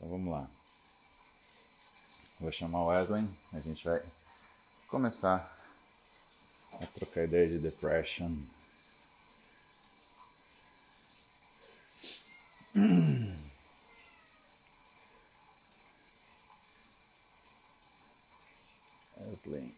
[0.00, 0.48] Então vamos lá.
[2.40, 4.02] Vou chamar o Wesley, a gente vai
[4.88, 5.54] começar
[6.72, 8.34] a trocar ideia de depression.
[19.18, 19.74] Wesley.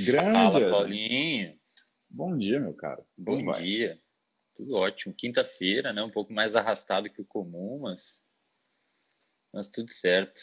[0.00, 0.32] Grande.
[0.32, 1.61] Fala, Paulinho.
[2.14, 3.02] Bom dia, meu cara.
[3.16, 3.62] Bom Como vai?
[3.62, 3.98] dia.
[4.54, 5.14] Tudo ótimo.
[5.14, 6.02] Quinta-feira, né?
[6.02, 8.22] Um pouco mais arrastado que o comum, mas,
[9.50, 10.38] mas tudo certo.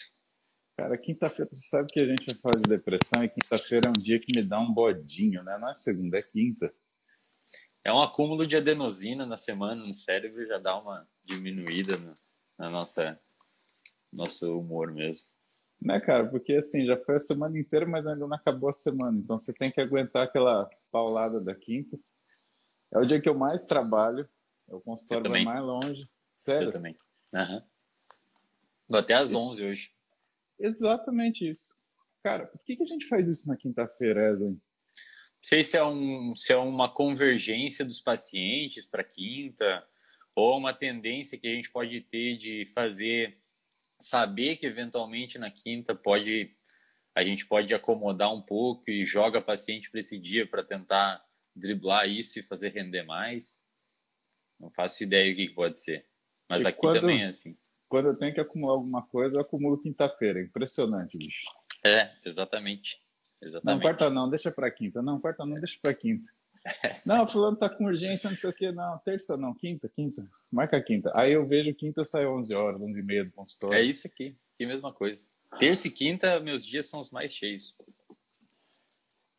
[0.76, 4.02] Cara, quinta-feira, você sabe que a gente vai falar de depressão e quinta-feira é um
[4.02, 5.60] dia que me dá um bodinho, né?
[5.60, 6.74] Não é segunda, é quinta.
[7.84, 12.18] É um acúmulo de adenosina na semana no cérebro, já dá uma diminuída no,
[12.58, 13.22] na nossa
[14.12, 15.28] nosso humor mesmo.
[15.80, 16.28] Né, cara?
[16.28, 19.20] Porque assim, já foi a semana inteira, mas ainda não acabou a semana.
[19.20, 22.00] Então você tem que aguentar aquela paulada da quinta.
[22.94, 24.28] É o dia que eu mais trabalho.
[24.68, 26.10] É o consultório Eu vai mais longe.
[26.32, 26.68] Sério?
[26.68, 26.98] Eu também.
[27.34, 27.64] Aham.
[28.90, 29.38] Vou até às Isso.
[29.38, 29.94] 11 hoje.
[30.60, 31.74] Exatamente isso.
[32.24, 34.52] Cara, por que, que a gente faz isso na quinta-feira, Wesley?
[34.52, 34.60] Não
[35.42, 39.88] sei se é, um, se é uma convergência dos pacientes para quinta,
[40.36, 43.40] ou uma tendência que a gente pode ter de fazer,
[44.00, 46.58] saber que eventualmente na quinta pode
[47.16, 51.24] a gente pode acomodar um pouco e joga paciente para esse dia para tentar
[51.56, 53.64] driblar isso e fazer render mais.
[54.60, 56.06] Não faço ideia o que que pode ser.
[56.50, 57.58] Mas E aqui quando- também é assim.
[57.88, 60.42] Quando eu tenho que acumular alguma coisa, eu acumulo quinta-feira.
[60.42, 61.46] Impressionante, bicho.
[61.84, 63.02] É, exatamente.
[63.42, 63.82] Não, Exatamente.
[63.82, 65.02] quarta não, deixa pra quinta.
[65.02, 66.28] Não, quarta não, deixa pra quinta.
[67.06, 68.72] Não, fulano tá com urgência, não sei o quê.
[68.72, 70.30] Não, terça não, quinta, quinta.
[70.52, 71.12] Marca quinta.
[71.16, 73.78] Aí eu vejo quinta sai 11 horas, 11 e meia do consultório.
[73.78, 75.24] É isso aqui, que mesma coisa.
[75.58, 77.76] Terça e quinta, meus dias são os mais cheios.
[78.10, 78.18] Não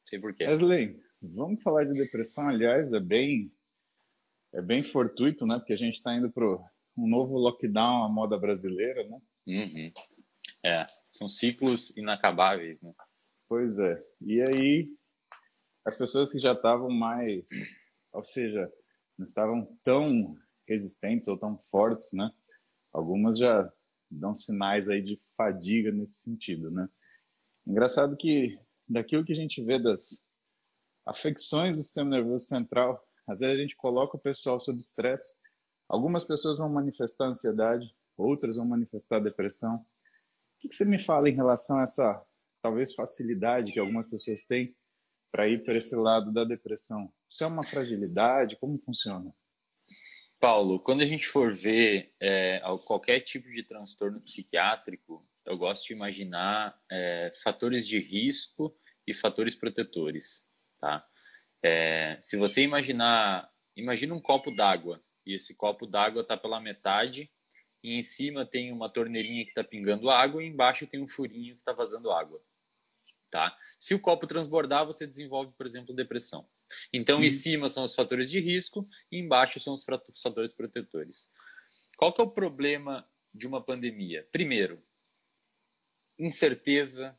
[0.07, 0.45] sei porquê.
[0.45, 2.49] Wesley, vamos falar de depressão.
[2.49, 3.53] Aliás, é bem,
[4.53, 5.59] é bem fortuito, né?
[5.59, 6.47] Porque a gente está indo para
[6.97, 9.21] um novo lockdown à moda brasileira, né?
[9.47, 9.93] Uhum.
[10.65, 12.93] É, são ciclos inacabáveis, né?
[13.49, 14.03] Pois é.
[14.21, 14.89] E aí,
[15.85, 17.49] as pessoas que já estavam mais,
[18.13, 18.71] ou seja,
[19.17, 20.37] não estavam tão
[20.69, 22.31] resistentes ou tão fortes, né?
[22.93, 23.73] Algumas já
[24.11, 26.89] dão sinais aí de fadiga nesse sentido, né?
[27.67, 30.27] Engraçado que daquilo que a gente vê das
[31.07, 35.39] afecções do sistema nervoso central, às vezes a gente coloca o pessoal sob estresse.
[35.89, 39.77] Algumas pessoas vão manifestar ansiedade, outras vão manifestar depressão.
[39.77, 39.87] O
[40.61, 42.25] que, você me fala em relação a essa
[42.63, 44.77] talvez facilidade que algumas pessoas têm
[45.33, 47.13] para ir para esse lado da depressão?
[47.29, 48.57] Isso é uma fragilidade?
[48.57, 49.35] Como funciona?
[50.41, 55.93] Paulo, quando a gente for ver é, qualquer tipo de transtorno psiquiátrico, eu gosto de
[55.93, 58.75] imaginar é, fatores de risco
[59.07, 60.49] e fatores protetores,
[60.81, 61.07] tá?
[61.63, 67.31] É, se você imaginar, imagina um copo d'água e esse copo d'água está pela metade
[67.83, 71.55] e em cima tem uma torneirinha que está pingando água e embaixo tem um furinho
[71.55, 72.43] que está vazando água,
[73.31, 73.55] tá?
[73.79, 76.49] Se o copo transbordar, você desenvolve, por exemplo, depressão.
[76.93, 77.31] Então, em Uhum.
[77.31, 79.85] cima são os fatores de risco e embaixo são os
[80.23, 81.31] fatores protetores.
[81.97, 84.27] Qual que é o problema de uma pandemia?
[84.33, 84.83] Primeiro,
[86.19, 87.19] incerteza,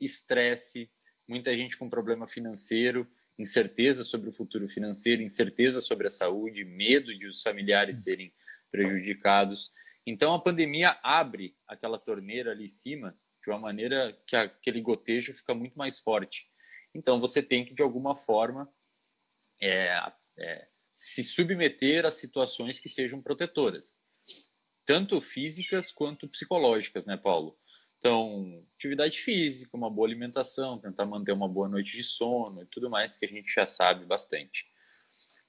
[0.00, 0.90] estresse,
[1.26, 3.08] muita gente com problema financeiro,
[3.38, 8.32] incerteza sobre o futuro financeiro, incerteza sobre a saúde, medo de os familiares serem
[8.70, 9.72] prejudicados.
[10.06, 15.32] Então a pandemia abre aquela torneira ali em cima de uma maneira que aquele gotejo
[15.32, 16.50] fica muito mais forte.
[16.94, 18.68] Então você tem que de alguma forma
[19.62, 24.02] é, é, se submeter a situações que sejam protetoras,
[24.84, 27.56] tanto físicas quanto psicológicas, né, Paulo?
[27.98, 32.90] Então, atividade física, uma boa alimentação, tentar manter uma boa noite de sono e tudo
[32.90, 34.66] mais que a gente já sabe bastante.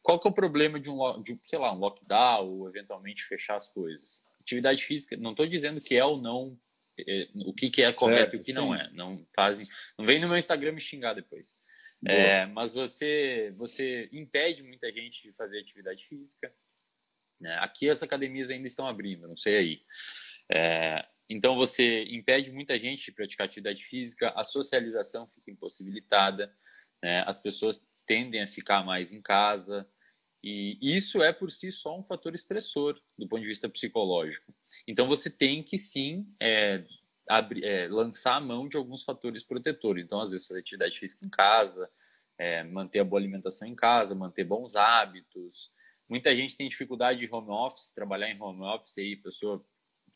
[0.04, 3.56] Qual que é o problema de um, de, sei lá, um lockdown ou eventualmente fechar
[3.56, 4.24] as coisas?
[4.40, 6.60] Atividade física, não estou dizendo que é ou não,
[7.00, 8.82] é, o que, que é Certo, correto e o que não sim.
[8.82, 8.90] é.
[8.92, 9.66] Não fazem,
[9.98, 11.58] não vem no meu Instagram me xingar depois.
[12.06, 16.54] É, mas você, você impede muita gente de fazer atividade física.
[17.40, 17.56] né?
[17.60, 19.82] Aqui as academias ainda estão abrindo, não sei aí.
[20.52, 26.54] É, então você impede muita gente de praticar atividade física, a socialização fica impossibilitada,
[27.02, 27.24] né?
[27.26, 29.88] as pessoas tendem a ficar mais em casa,
[30.44, 34.54] e isso é por si só um fator estressor do ponto de vista psicológico.
[34.86, 36.84] Então você tem que sim é,
[37.30, 40.04] abrir- é, lançar a mão de alguns fatores protetores.
[40.04, 41.90] Então, às vezes, fazer atividade física em casa,
[42.38, 45.72] é, manter a boa alimentação em casa, manter bons hábitos.
[46.10, 49.66] Muita gente tem dificuldade de home office, trabalhar em home office, aí a pessoa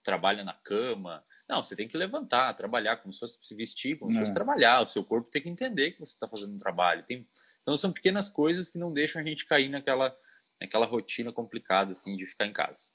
[0.04, 4.12] trabalha na cama, Não, você tem que levantar, trabalhar, como se fosse se vestir, como
[4.12, 4.34] se fosse é.
[4.34, 4.82] trabalhar.
[4.82, 7.04] O seu corpo tem que entender que você está fazendo um trabalho.
[7.04, 7.26] Tem...
[7.62, 10.16] Então são pequenas coisas que não deixam a gente cair naquela,
[10.60, 12.86] naquela rotina complicada assim de ficar em casa.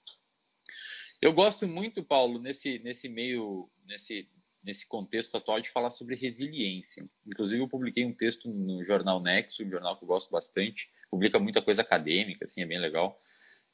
[1.22, 4.28] Eu gosto muito, Paulo, nesse, nesse meio, nesse,
[4.60, 7.08] nesse contexto atual de falar sobre resiliência.
[7.24, 11.38] Inclusive, eu publiquei um texto no jornal Nexo, um jornal que eu gosto bastante, publica
[11.38, 13.22] muita coisa acadêmica, assim, é bem legal.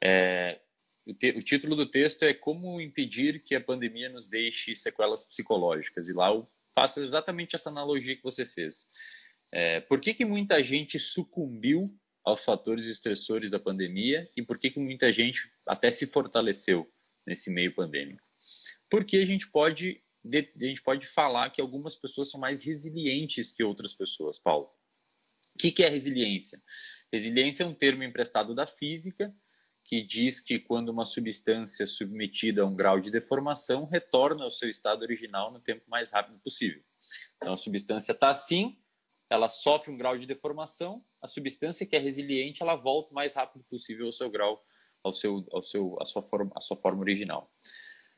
[0.05, 0.61] É,
[1.07, 5.25] o, te, o, título do texto é Como impedir que a pandemia nos deixe sequelas
[5.25, 6.11] psicológicas.
[6.11, 8.87] E lá eu faço exatamente essa analogia que você fez.
[9.51, 14.71] É, por que, que muita gente sucumbiu aos fatores estressores da pandemia e por que,
[14.71, 16.87] que muita gente até se fortaleceu?
[17.29, 18.23] Nesse meio pandêmico.
[18.91, 20.03] Porque a gente pode
[20.35, 24.67] a gente pode falar que algumas pessoas são mais resilientes que outras pessoas, Paulo.
[25.55, 26.63] O que, que é resiliência?
[27.11, 29.35] Resiliência é um termo emprestado da física
[29.85, 34.69] que diz que quando uma substância submetida a um grau de deformação retorna ao seu
[34.69, 36.83] estado original no tempo mais rápido possível.
[37.37, 38.79] Então a substância está assim,
[39.31, 43.35] ela sofre um grau de deformação, a substância que é resiliente ela volta o mais
[43.35, 44.63] rápido possível ao seu grau
[45.03, 47.53] ao seu, ao seu, à sua forma, à sua forma original.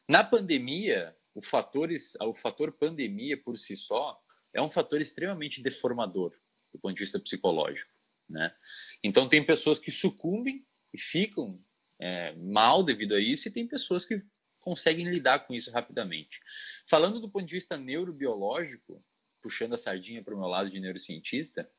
[0.08, 1.88] Na pandemia, o fator,
[2.22, 4.20] o fator pandemia por si só
[4.52, 6.32] é um fator extremamente deformador
[6.72, 7.90] do ponto de vista psicológico,
[8.28, 8.54] né?
[9.02, 11.62] Então tem pessoas que sucumbem e ficam
[12.00, 14.16] é, mal devido a isso e tem pessoas que
[14.60, 16.40] conseguem lidar com isso rapidamente.
[16.88, 19.04] Falando do ponto de vista neurobiológico,
[19.40, 21.70] puxando a sardinha para o meu lado de neurocientista,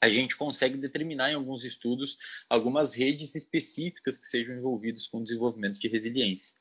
[0.00, 5.24] a gente consegue determinar em alguns estudos algumas redes específicas que sejam envolvidas com o
[5.24, 6.54] desenvolvimento de resiliência.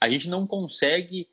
[0.00, 1.28] A gente não consegue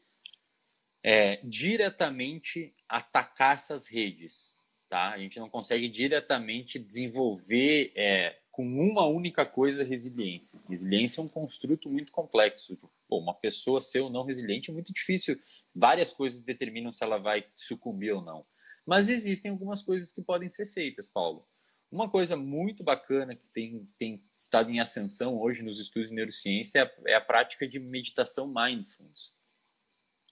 [1.04, 4.56] é, diretamente atacar essas redes,
[4.90, 5.12] tá?
[5.12, 10.60] A gente não consegue diretamente desenvolver é, com uma única coisa resiliência.
[10.68, 12.76] Resiliência é um construto muito complexo.
[13.08, 15.40] Pô, uma pessoa ser ou não resiliente é muito difícil.
[15.76, 18.46] Várias coisas determinam se ela vai sucumbir ou não.
[18.88, 21.46] Mas existem algumas coisas que podem ser feitas, Paulo.
[21.92, 26.80] Uma coisa muito bacana que tem, tem estado em ascensão hoje nos estudos de neurociência
[26.80, 29.38] é a, é a prática de meditação mindfulness.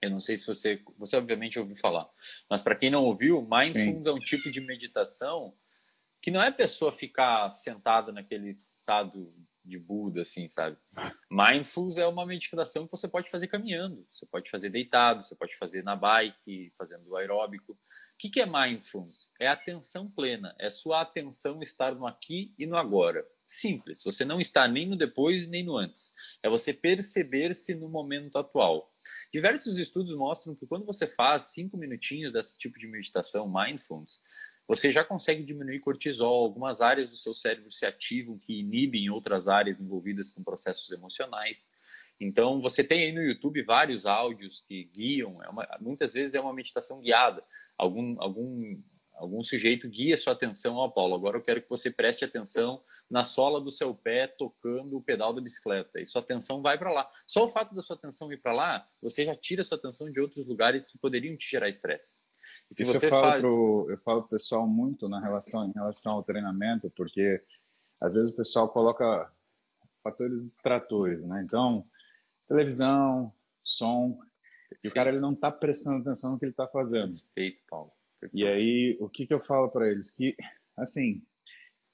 [0.02, 2.10] Eu não sei se você, você obviamente ouviu falar,
[2.50, 4.10] mas para quem não ouviu, mindfulness Sim.
[4.10, 5.54] é um tipo de meditação
[6.22, 9.34] que não é a pessoa ficar sentada naquele estado
[9.66, 10.78] de Buda, assim, sabe?
[11.30, 15.56] Mindfulness é uma meditação que você pode fazer caminhando, você pode fazer deitado, você pode
[15.58, 17.74] fazer na bike, fazendo aeróbico.
[17.74, 17.78] O
[18.18, 19.34] que é mindfulness?
[19.42, 23.26] É atenção plena, é sua atenção estar no aqui e no agora.
[23.44, 26.16] Simples, você não está nem no depois nem no antes.
[26.42, 28.92] É você perceber-se no momento atual.
[29.32, 34.24] Diversos estudos mostram que quando você faz cinco minutinhos desse tipo de meditação, mindfulness,
[34.68, 39.48] você já consegue diminuir cortisol, algumas áreas do seu cérebro se ativam que inibem outras
[39.48, 41.70] áreas envolvidas com processos emocionais.
[42.20, 46.42] Então, você tem aí no YouTube vários áudios que guiam, é uma, muitas vezes é
[46.42, 47.44] uma meditação guiada.
[47.78, 48.82] Algum, algum,
[49.14, 53.24] algum sujeito guia sua atenção, ó, Paulo, agora eu quero que você preste atenção na
[53.24, 56.00] sola do seu pé tocando o pedal da bicicleta.
[56.00, 57.10] E sua atenção vai para lá.
[57.28, 60.20] Só o fato da sua atenção ir para lá, você já tira sua atenção de
[60.20, 62.18] outros lugares que poderiam te gerar estresse.
[62.72, 63.42] Se Isso você eu falo faz...
[63.42, 67.42] pro, eu falo pro pessoal muito na relação em relação ao treinamento, porque
[68.00, 69.32] às vezes o pessoal coloca
[70.04, 71.42] fatores extratores, né?
[71.44, 71.86] Então,
[72.48, 74.20] televisão, som,
[74.70, 74.80] Perfeito.
[74.84, 77.14] e o cara ele não está prestando atenção no que ele está fazendo.
[77.14, 77.92] Perfeito, Paulo.
[78.20, 78.44] Perfeito.
[78.44, 80.36] E aí, o que que eu falo para eles que
[80.78, 81.24] assim,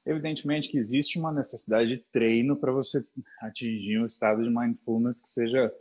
[0.05, 2.99] evidentemente que existe uma necessidade de treino para você
[3.41, 5.73] atingir um estado de mindfulness que seja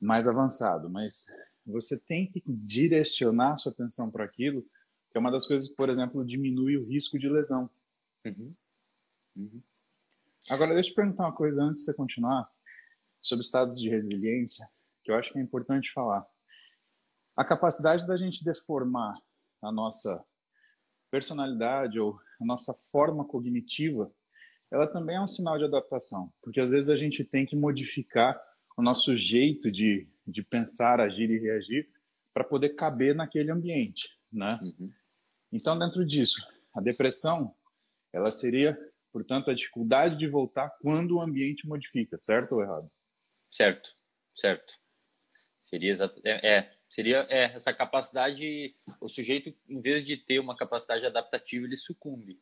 [0.00, 1.26] mais avançado, mas
[1.72, 4.62] você tem que direcionar sua atenção para aquilo,
[5.10, 7.70] que é uma das coisas que, por exemplo, diminui o risco de lesão.
[8.24, 8.54] Uhum.
[9.36, 9.62] Uhum.
[10.50, 12.50] Agora, deixa eu te perguntar uma coisa antes de você continuar,
[13.20, 14.68] sobre estados de resiliência,
[15.02, 16.26] que eu acho que é importante falar.
[17.36, 19.14] A capacidade da gente deformar
[19.62, 20.24] a nossa
[21.10, 24.12] personalidade ou a nossa forma cognitiva,
[24.70, 28.40] ela também é um sinal de adaptação, porque às vezes a gente tem que modificar
[28.76, 31.88] o nosso jeito de de pensar, agir e reagir
[32.32, 34.58] para poder caber naquele ambiente, né?
[34.62, 34.92] Uhum.
[35.50, 37.54] Então, dentro disso, a depressão,
[38.12, 38.78] ela seria,
[39.10, 42.90] portanto, a dificuldade de voltar quando o ambiente modifica, certo ou errado?
[43.50, 43.92] Certo,
[44.34, 44.74] certo.
[45.58, 45.94] Seria
[46.24, 51.66] é, é, seria é, essa capacidade, o sujeito, em vez de ter uma capacidade adaptativa,
[51.66, 52.40] ele sucumbe.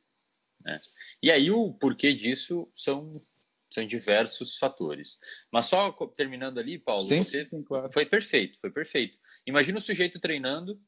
[0.60, 0.78] Né?
[1.22, 3.12] E aí o porquê disso são
[3.70, 5.18] são diversos fatores.
[5.50, 7.92] Mas só terminando ali, Paulo, sim, você sim, claro.
[7.92, 9.18] foi perfeito, foi perfeito.
[9.46, 10.80] Imagina o sujeito treinando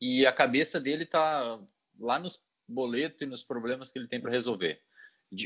[0.00, 1.60] e a cabeça dele tá
[1.98, 4.80] lá nos boletos e nos problemas que ele tem para resolver.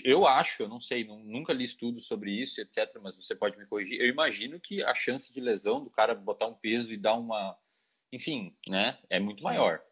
[0.05, 3.67] eu acho, eu não sei, nunca li estudos sobre isso, etc., mas você pode me
[3.67, 4.01] corrigir.
[4.01, 7.57] Eu imagino que a chance de lesão do cara botar um peso e dar uma.
[8.13, 8.99] Enfim, né?
[9.09, 9.83] É muito maior.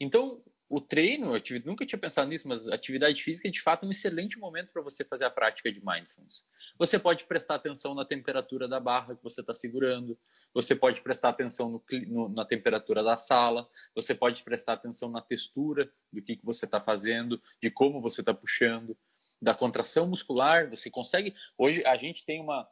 [0.00, 0.42] Então,
[0.72, 4.38] o treino, eu nunca tinha pensado nisso, mas atividade física de fato é um excelente
[4.38, 6.46] momento para você fazer a prática de mindfulness.
[6.78, 10.18] Você pode prestar atenção na temperatura da barra que você está segurando,
[10.54, 15.20] você pode prestar atenção no, no, na temperatura da sala, você pode prestar atenção na
[15.20, 18.96] textura do que, que você está fazendo, de como você está puxando,
[19.42, 20.70] da contração muscular.
[20.70, 21.34] Você consegue.
[21.58, 22.66] Hoje a gente tem uma,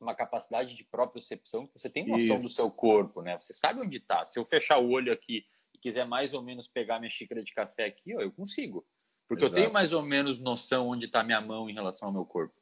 [0.00, 2.48] uma capacidade de propriocepção que você tem noção Isso.
[2.48, 3.36] do seu corpo, né?
[3.36, 4.24] Você sabe onde está.
[4.24, 5.44] Se eu fechar o olho aqui
[5.82, 8.86] quiser mais ou menos pegar minha xícara de café aqui, ó, eu consigo.
[9.28, 9.58] Porque Exato.
[9.58, 12.54] eu tenho mais ou menos noção onde está minha mão em relação ao meu corpo.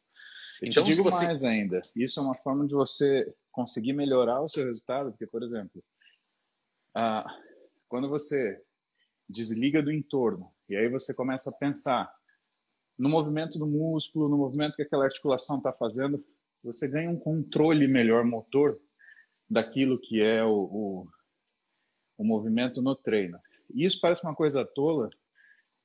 [0.61, 1.25] Eu então, te digo você...
[1.25, 5.43] mais ainda, isso é uma forma de você conseguir melhorar o seu resultado, porque, por
[5.43, 5.83] exemplo,
[6.95, 7.27] ah,
[7.89, 8.61] quando você
[9.29, 12.13] desliga do entorno e aí você começa a pensar
[12.99, 16.25] no movimento do músculo, no movimento que aquela articulação está fazendo,
[16.63, 18.69] você ganha um controle melhor motor
[19.49, 21.09] daquilo que é o, o,
[22.21, 23.41] o movimento no treino.
[23.75, 25.09] E isso parece uma coisa tola,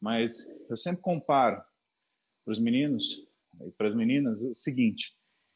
[0.02, 1.64] mas eu sempre comparo
[2.44, 3.26] para os meninos
[3.66, 5.16] e para as meninas o seguinte: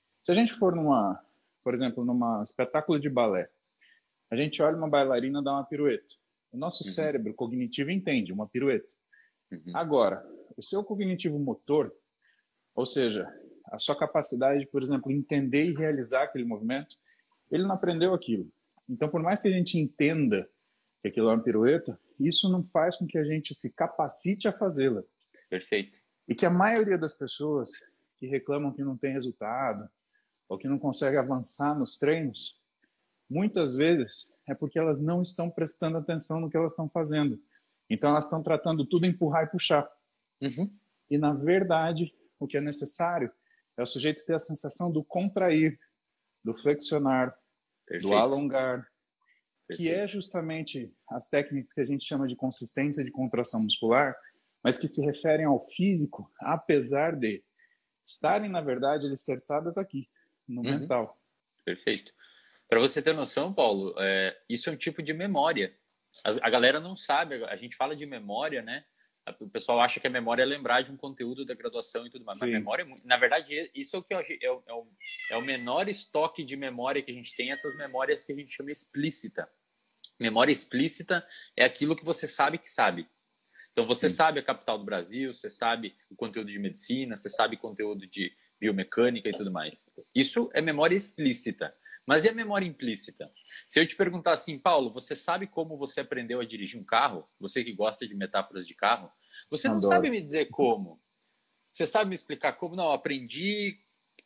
[0.10, 1.22] se a gente for numa,
[1.62, 3.50] por exemplo, numa espetáculo de balé,
[4.32, 6.14] a gente olha uma bailarina dar uma pirueta.
[6.50, 6.94] O nosso uhum.
[6.94, 8.94] cérebro cognitivo entende uma pirueta.
[9.52, 9.76] Uhum.
[9.76, 11.94] Agora, o seu cognitivo motor,
[12.74, 13.28] ou seja,
[13.66, 16.96] a sua capacidade de, por exemplo, entender e realizar aquele movimento,
[17.52, 18.50] ele não aprendeu aquilo.
[18.88, 20.50] Então, por mais que a gente entenda
[21.02, 24.54] que aquilo é uma pirueta, isso não faz com que a gente se capacite a
[24.54, 25.04] fazê-la.
[25.50, 26.00] Perfeito.
[26.28, 27.72] E que a maioria das pessoas
[28.18, 29.90] que reclamam que não tem resultado
[30.48, 32.60] ou que não consegue avançar nos treinos,
[33.30, 37.40] muitas vezes é porque elas não estão prestando atenção no que elas estão fazendo.
[37.90, 39.90] Então elas estão tratando tudo empurrar e puxar.
[40.42, 40.72] Uhum.
[41.10, 43.32] E na verdade, o que é necessário
[43.78, 45.80] é o sujeito ter a sensação do contrair,
[46.44, 47.38] do flexionar,
[47.86, 48.12] Perfeito.
[48.12, 48.89] do alongar,
[49.76, 54.16] que é justamente as técnicas que a gente chama de consistência de contração muscular,
[54.64, 57.44] mas que se referem ao físico, apesar de
[58.04, 60.10] estarem, na verdade, alicerçadas aqui,
[60.48, 60.80] no uhum.
[60.80, 61.22] mental.
[61.64, 62.14] Perfeito.
[62.68, 65.76] Para você ter noção, Paulo, é, isso é um tipo de memória.
[66.24, 68.84] A, a, galera não sabe, a gente fala de memória, né?
[69.40, 72.26] O pessoal acha que a memória é lembrar de um conteúdo da graduação e tudo
[72.26, 72.40] mais.
[72.40, 72.46] Sim.
[72.46, 74.88] Mas memória, é na verdade, isso é o que eu, é, o, é, o,
[75.32, 78.52] é o menor estoque de memória que a gente tem, essas memórias que a gente
[78.52, 79.48] chama explícita.
[80.20, 83.08] Memória explícita é aquilo que você sabe que sabe.
[83.72, 84.16] Então você Sim.
[84.18, 88.36] sabe a capital do Brasil, você sabe o conteúdo de medicina, você sabe conteúdo de
[88.60, 89.90] biomecânica e tudo mais.
[90.14, 91.74] Isso é memória explícita.
[92.06, 93.32] Mas e a memória implícita?
[93.68, 97.30] Se eu te perguntar assim, Paulo, você sabe como você aprendeu a dirigir um carro?
[97.40, 99.12] Você que gosta de metáforas de carro,
[99.50, 101.00] você não sabe me dizer como.
[101.72, 102.76] Você sabe me explicar como?
[102.76, 103.80] Não, aprendi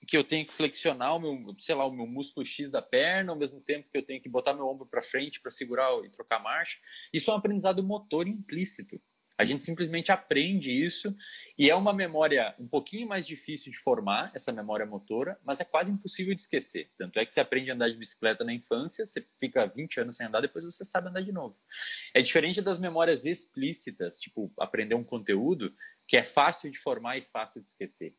[0.07, 3.31] que eu tenho que flexionar o meu, sei lá, o meu músculo X da perna,
[3.31, 6.09] ao mesmo tempo que eu tenho que botar meu ombro para frente para segurar e
[6.09, 6.79] trocar marcha.
[7.11, 9.01] Isso é um aprendizado motor implícito.
[9.37, 11.15] A gente simplesmente aprende isso
[11.57, 15.65] e é uma memória um pouquinho mais difícil de formar, essa memória motora, mas é
[15.65, 16.91] quase impossível de esquecer.
[16.97, 20.17] Tanto é que você aprende a andar de bicicleta na infância, você fica 20 anos
[20.17, 21.57] sem andar, depois você sabe andar de novo.
[22.13, 25.75] É diferente das memórias explícitas, tipo aprender um conteúdo,
[26.07, 28.15] que é fácil de formar e fácil de esquecer.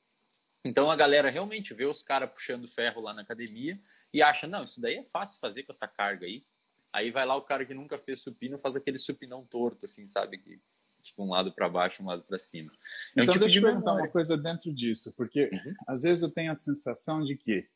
[0.64, 3.78] Então a galera realmente vê os caras puxando ferro lá na academia
[4.12, 6.44] e acha, não, isso daí é fácil fazer com essa carga aí.
[6.92, 10.38] Aí vai lá o cara que nunca fez supino faz aquele supinão torto, assim, sabe?
[10.38, 10.60] Que
[11.02, 12.72] fica um lado para baixo, um lado para cima.
[13.16, 15.74] É um então tipo deixa eu de perguntar uma coisa dentro disso, porque uhum.
[15.86, 17.68] às vezes eu tenho a sensação de que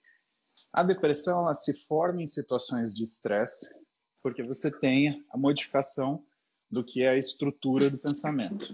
[0.72, 3.68] a depressão ela se forma em situações de estresse,
[4.22, 6.24] porque você tem a modificação
[6.70, 8.66] do que é a estrutura do pensamento.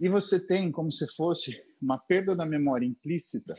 [0.00, 3.54] E você tem como se fosse uma perda da memória implícita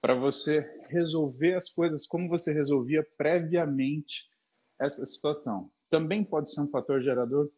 [0.00, 4.26] para você resolver as coisas como você resolvia previamente
[4.80, 5.70] essa situação.
[5.90, 7.50] Também pode ser um fator gerador?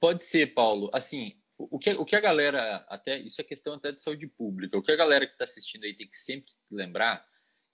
[0.00, 0.90] Pode ser, Paulo.
[0.94, 4.78] Assim, o que, o que a galera, até isso é questão até de saúde pública,
[4.78, 7.24] o que a galera que está assistindo aí tem que sempre lembrar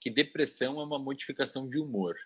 [0.00, 2.16] que depressão é uma modificação de humor,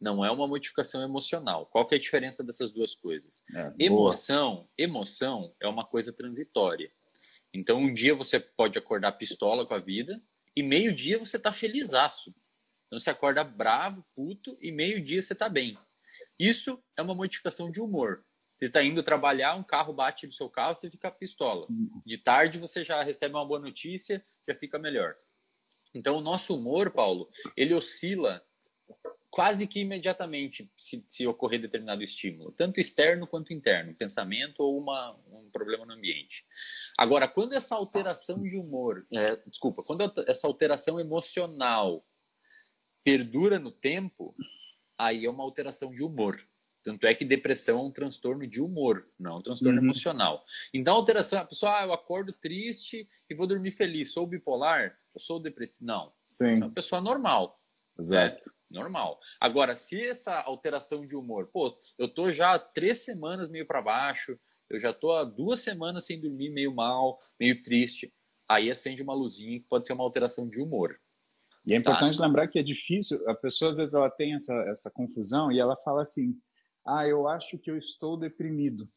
[0.00, 1.66] não é uma modificação emocional.
[1.66, 3.44] Qual que é a diferença dessas duas coisas?
[3.54, 6.90] É, emoção, emoção é uma coisa transitória.
[7.58, 10.22] Então, um dia você pode acordar pistola com a vida
[10.54, 12.32] e meio-dia você tá felizaço.
[12.86, 15.76] Então, você acorda bravo, puto e meio-dia você tá bem.
[16.38, 18.24] Isso é uma modificação de humor.
[18.58, 21.66] Você tá indo trabalhar, um carro bate no seu carro, você fica pistola.
[22.06, 25.16] De tarde você já recebe uma boa notícia, já fica melhor.
[25.92, 28.44] Então, o nosso humor, Paulo, ele oscila
[29.30, 35.16] quase que imediatamente se, se, ocorrer determinado estímulo, tanto externo quanto interno, pensamento ou uma,
[35.30, 36.46] um problema no ambiente.
[36.96, 42.04] Agora, quando essa alteração de humor, é, desculpa, quando essa alteração emocional
[43.04, 44.34] perdura no tempo,
[44.98, 46.42] aí é uma alteração de humor.
[46.82, 49.84] Tanto é que depressão é um transtorno de humor, não é um transtorno uhum.
[49.84, 50.44] emocional.
[50.72, 54.12] Então, a alteração, a pessoa, ah, eu acordo triste e vou dormir feliz.
[54.12, 54.96] Sou bipolar?
[55.14, 55.86] Eu sou depressivo?
[55.86, 56.10] Não.
[56.26, 56.52] Sim.
[56.52, 57.60] É uma pessoa normal.
[57.98, 58.48] Exato.
[58.48, 59.18] É, normal.
[59.40, 64.38] Agora, se essa alteração de humor, pô, eu tô já três semanas meio para baixo,
[64.68, 68.12] eu já tô há duas semanas sem dormir, meio mal, meio triste,
[68.48, 70.98] aí acende uma luzinha que pode ser uma alteração de humor.
[71.66, 72.26] E é importante tá?
[72.26, 75.76] lembrar que é difícil, a pessoa às vezes ela tem essa, essa confusão e ela
[75.76, 76.34] fala assim:
[76.86, 78.88] ah, eu acho que eu estou deprimido.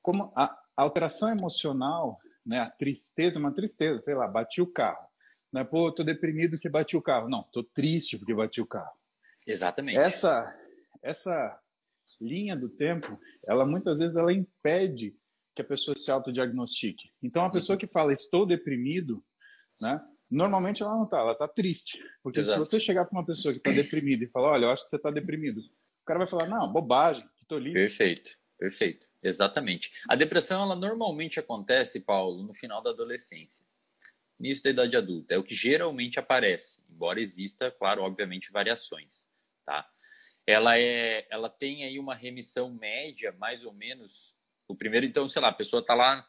[0.00, 5.08] Como a alteração emocional, né, a tristeza, uma tristeza, sei lá, bati o carro.
[5.54, 7.28] Não é, pô, tô deprimido que bati o carro.
[7.28, 8.90] Não, tô triste porque bati o carro.
[9.46, 9.96] Exatamente.
[9.96, 10.52] Essa,
[11.00, 11.60] essa
[12.20, 15.16] linha do tempo, ela muitas vezes ela impede
[15.54, 17.12] que a pessoa se autodiagnostique.
[17.22, 19.24] Então, a pessoa que fala estou deprimido,
[19.80, 22.02] né, normalmente ela não está, ela está triste.
[22.20, 22.54] Porque Exato.
[22.54, 24.90] se você chegar para uma pessoa que está deprimida e falar, olha, eu acho que
[24.90, 27.74] você está deprimido, o cara vai falar, não, bobagem, que tolice.
[27.74, 29.92] Perfeito, perfeito, exatamente.
[30.08, 33.64] A depressão, ela normalmente acontece, Paulo, no final da adolescência.
[34.38, 39.28] Início da idade adulta, é o que geralmente aparece, embora exista, claro, obviamente, variações,
[39.64, 39.88] tá?
[40.46, 44.36] Ela é, ela tem aí uma remissão média, mais ou menos,
[44.68, 46.26] o primeiro, então, sei lá, a pessoa está lá,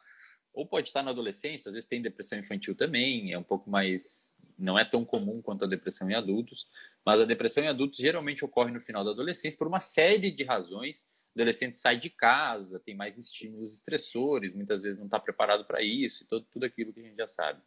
[0.54, 4.38] ou pode estar na adolescência, às vezes tem depressão infantil também, é um pouco mais,
[4.58, 6.68] não é tão comum quanto a depressão em adultos,
[7.06, 10.44] mas a depressão em adultos geralmente ocorre no final da adolescência por uma série de
[10.44, 11.06] razões.
[11.36, 16.24] Adolescente sai de casa, tem mais estímulos estressores, muitas vezes não está preparado para isso
[16.24, 17.62] e todo, tudo aquilo que a gente já sabe.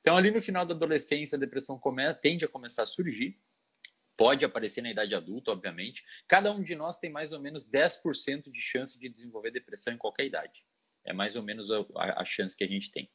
[0.00, 3.38] Então, ali no final da adolescência, a depressão come, tende a começar a surgir.
[4.16, 6.04] Pode aparecer na idade adulta, obviamente.
[6.26, 9.98] Cada um de nós tem mais ou menos 10% de chance de desenvolver depressão em
[9.98, 10.64] qualquer idade.
[11.04, 13.10] É mais ou menos a, a, a chance que a gente tem.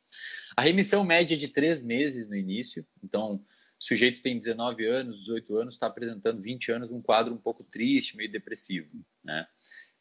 [0.56, 2.86] A remissão média é de três meses no início.
[3.04, 3.44] Então,
[3.80, 7.64] o sujeito tem 19 anos, 18 anos, está apresentando 20 anos um quadro um pouco
[7.64, 8.90] triste, meio depressivo.
[9.24, 9.48] Né?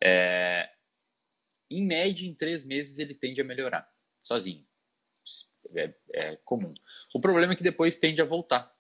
[0.03, 0.71] É,
[1.71, 3.89] em média, em três meses, ele tende a melhorar,
[4.23, 4.67] sozinho.
[5.75, 6.73] É, é comum.
[7.13, 8.73] O problema é que depois tende a voltar,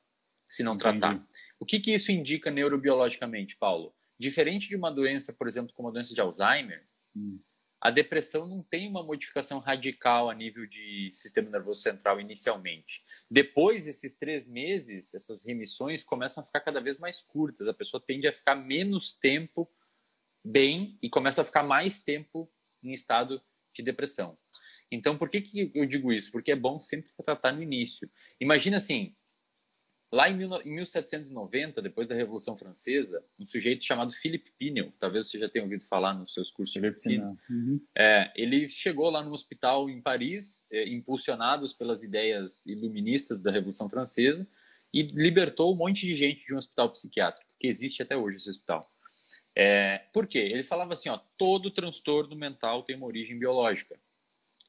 [0.48, 0.98] se não Entendi.
[1.00, 1.28] tratar.
[1.58, 3.94] O que, que isso indica neurobiologicamente, Paulo?
[4.18, 7.40] Diferente de uma doença, por exemplo, como a doença de Alzheimer, hum
[7.84, 13.04] a depressão não tem uma modificação radical a nível de sistema nervoso central inicialmente.
[13.30, 17.68] Depois, esses três meses, essas remissões começam a ficar cada vez mais curtas.
[17.68, 19.70] A pessoa tende a ficar menos tempo
[20.42, 22.50] bem e começa a ficar mais tempo
[22.82, 23.38] em estado
[23.74, 24.38] de depressão.
[24.90, 26.32] Então, por que, que eu digo isso?
[26.32, 28.10] Porque é bom sempre tratar no início.
[28.40, 29.14] Imagina assim,
[30.14, 35.48] Lá em, 1790, depois da Revolução Francesa, um sujeito chamado Philippe Pinel, talvez você já
[35.48, 37.80] tenha ouvido falar nos seus cursos de medicina, uhum.
[37.98, 43.90] é, ele chegou lá no hospital em Paris, é, impulsionados pelas ideias iluministas da Revolução
[43.90, 44.46] Francesa,
[44.92, 48.50] e libertou um monte de gente de um hospital psiquiátrico, que existe até hoje esse
[48.50, 48.88] hospital.
[49.56, 50.38] É, por quê?
[50.38, 53.98] Ele falava assim, ó, todo transtorno mental tem uma origem biológica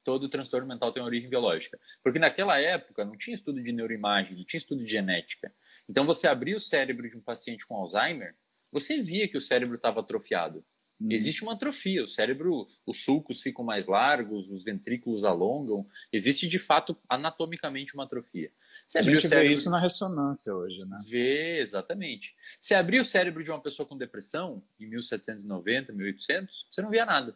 [0.05, 1.77] todo transtorno mental tem origem biológica.
[2.01, 5.51] Porque naquela época não tinha estudo de neuroimagem, não tinha estudo de genética.
[5.89, 8.35] Então você abria o cérebro de um paciente com Alzheimer,
[8.71, 10.63] você via que o cérebro estava atrofiado.
[11.01, 11.07] Hum.
[11.11, 15.85] Existe uma atrofia, o cérebro, os sulcos ficam mais largos, os ventrículos alongam.
[16.13, 18.51] Existe de fato anatomicamente uma atrofia.
[18.87, 19.49] Você a gente cérebro...
[19.49, 20.97] vê isso na ressonância hoje, né?
[21.07, 22.35] Vê, exatamente.
[22.59, 27.05] Se abrir o cérebro de uma pessoa com depressão, em 1790, 1800, você não via
[27.05, 27.35] nada.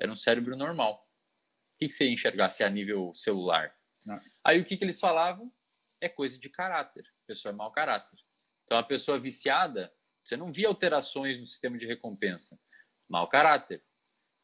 [0.00, 1.07] Era um cérebro normal
[1.78, 3.74] que, que você enxergasse a nível celular?
[4.04, 4.20] Não.
[4.44, 5.52] Aí o que, que eles falavam?
[6.00, 7.04] É coisa de caráter.
[7.24, 8.18] A pessoa é mau caráter.
[8.64, 12.60] Então a pessoa viciada, você não via alterações no sistema de recompensa.
[13.08, 13.82] Mau caráter.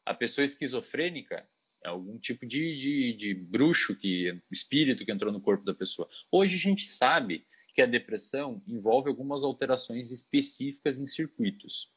[0.05, 1.47] A pessoa esquizofrênica
[1.83, 6.07] é algum tipo de, de, de bruxo, que espírito que entrou no corpo da pessoa.
[6.31, 11.93] Hoje a gente sabe que a depressão envolve algumas alterações específicas em circuitos.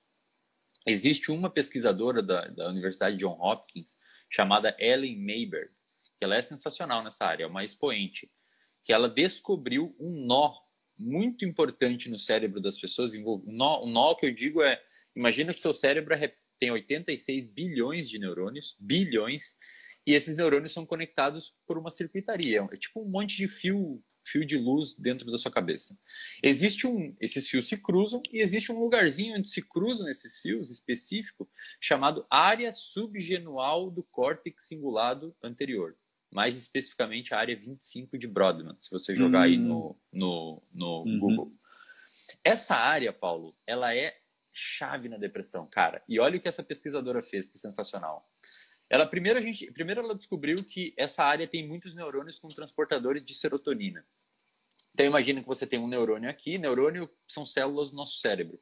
[0.88, 3.98] Existe uma pesquisadora da, da Universidade John Hopkins
[4.30, 5.70] chamada Ellen Mayberg,
[6.18, 8.30] que ela é sensacional nessa área, é uma expoente,
[8.82, 10.54] que ela descobriu um nó
[10.98, 13.14] muito importante no cérebro das pessoas.
[13.14, 14.82] Um nó, nó que eu digo é,
[15.14, 19.56] imagina que seu cérebro é, tem 86 bilhões de neurônios, bilhões,
[20.06, 22.66] e esses neurônios são conectados por uma circuitaria.
[22.72, 25.98] É tipo um monte de fio fio de luz dentro da sua cabeça.
[26.42, 30.70] Existe um, esses fios se cruzam e existe um lugarzinho onde se cruzam esses fios
[30.70, 31.48] específico
[31.80, 35.96] chamado área subgenual do córtex cingulado anterior.
[36.30, 39.42] Mais especificamente a área 25 de Brodmann, se você jogar hum.
[39.42, 41.18] aí no, no, no uhum.
[41.18, 41.52] Google.
[42.44, 44.14] Essa área, Paulo, ela é
[44.52, 46.02] chave na depressão, cara.
[46.08, 48.28] E olha o que essa pesquisadora fez, que sensacional.
[48.90, 53.24] Ela primeiro a gente, primeiro ela descobriu que essa área tem muitos neurônios com transportadores
[53.24, 54.04] de serotonina.
[54.98, 58.60] Então imagina que você tem um neurônio aqui, neurônio são células do nosso cérebro.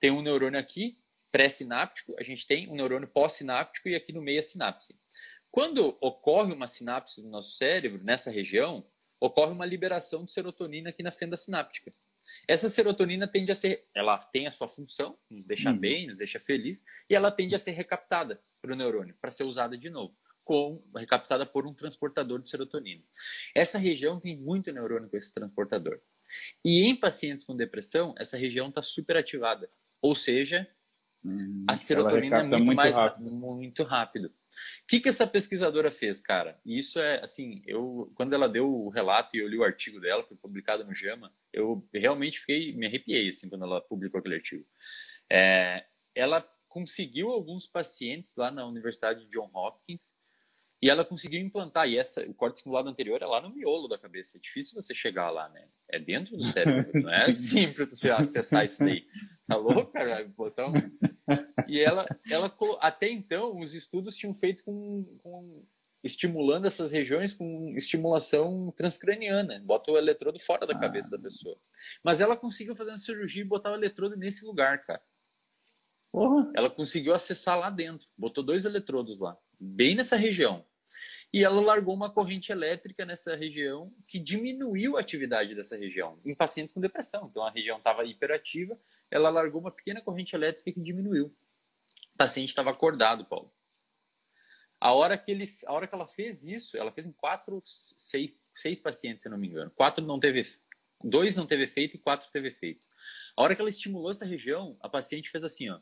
[0.00, 0.98] Tem um neurônio aqui,
[1.30, 4.98] pré-sináptico, a gente tem um neurônio pós-sináptico e aqui no meio a sinapse.
[5.48, 8.84] Quando ocorre uma sinapse no nosso cérebro, nessa região,
[9.20, 11.94] ocorre uma liberação de serotonina aqui na fenda sináptica.
[12.48, 15.78] Essa serotonina tende a ser, ela tem a sua função, nos deixa uhum.
[15.78, 19.44] bem, nos deixa feliz, e ela tende a ser recaptada para o neurônio, para ser
[19.44, 23.02] usada de novo, com recaptada por um transportador de serotonina.
[23.52, 26.00] Essa região tem muito neurônio com esse transportador.
[26.64, 29.68] E em pacientes com depressão, essa região está superativada,
[30.00, 30.66] ou seja,
[31.28, 33.34] hum, a serotonina é muito, muito mais rápido.
[33.34, 34.26] muito rápido.
[34.28, 36.60] O que, que essa pesquisadora fez, cara?
[36.64, 40.22] Isso é assim, eu quando ela deu o relato e eu li o artigo dela,
[40.22, 44.64] foi publicado no JAMA, eu realmente fiquei, me arrepiei assim quando ela publicou aquele artigo.
[45.28, 50.14] É, ela conseguiu alguns pacientes lá na Universidade de John Hopkins
[50.86, 51.88] e ela conseguiu implantar.
[51.88, 54.38] E essa, o corte simulado anterior é lá no miolo da cabeça.
[54.38, 55.66] É difícil você chegar lá, né?
[55.88, 56.88] É dentro do cérebro.
[56.94, 59.04] não é simples você acessar isso daí.
[59.48, 60.24] Tá louco, cara?
[60.28, 60.72] Botão.
[61.66, 65.64] E ela, ela, até então, os estudos tinham feito com, com
[66.04, 69.60] estimulando essas regiões com estimulação transcraniana.
[69.64, 70.78] Bota o eletrodo fora da ah.
[70.78, 71.58] cabeça da pessoa.
[72.04, 75.02] Mas ela conseguiu fazer uma cirurgia e botar o eletrodo nesse lugar, cara.
[76.12, 76.48] Porra.
[76.54, 78.06] Ela conseguiu acessar lá dentro.
[78.16, 80.64] Botou dois eletrodos lá, bem nessa região.
[81.32, 86.34] E ela largou uma corrente elétrica nessa região que diminuiu a atividade dessa região em
[86.34, 87.28] pacientes com depressão.
[87.28, 88.78] Então a região estava hiperativa,
[89.10, 91.26] ela largou uma pequena corrente elétrica que diminuiu.
[92.14, 93.52] O paciente estava acordado, Paulo.
[94.80, 98.40] A hora que ele, a hora que ela fez isso, ela fez em quatro, seis,
[98.54, 99.70] seis pacientes, se não me engano.
[99.70, 100.42] Quatro não teve,
[101.02, 102.84] dois não teve efeito e quatro teve efeito.
[103.36, 105.80] A hora que ela estimulou essa região, a paciente fez assim, ó.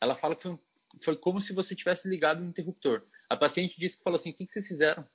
[0.00, 0.58] Ela fala que foi,
[1.02, 3.06] foi como se você tivesse ligado um interruptor.
[3.28, 5.06] A paciente disse que falou assim: o que, que vocês fizeram?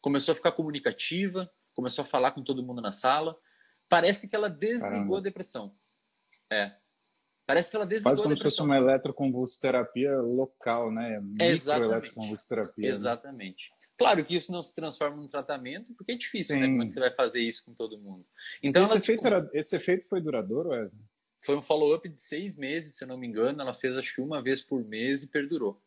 [0.00, 3.36] Começou a ficar comunicativa, começou a falar com todo mundo na sala.
[3.88, 5.18] Parece que ela desligou Caramba.
[5.18, 5.76] a depressão.
[6.50, 6.76] É.
[7.46, 11.20] Parece que ela desligou Quase como se fosse uma eletroconvulsoterapia local, né?
[11.20, 12.88] Microeletroconvulsoterapia.
[12.88, 13.72] Exatamente.
[13.72, 13.88] Né?
[13.98, 16.60] Claro que isso não se transforma num tratamento, porque é difícil, Sim.
[16.62, 16.68] né?
[16.68, 18.24] Como é que você vai fazer isso com todo mundo?
[18.62, 21.02] Então, esse, efeito, era, esse efeito foi duradouro, Wesley?
[21.42, 23.60] Foi um follow-up de seis meses, se eu não me engano.
[23.60, 25.82] Ela fez acho que uma vez por mês e perdurou.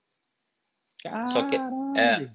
[1.02, 1.30] Caralho.
[1.32, 1.56] Só que
[1.98, 2.34] é,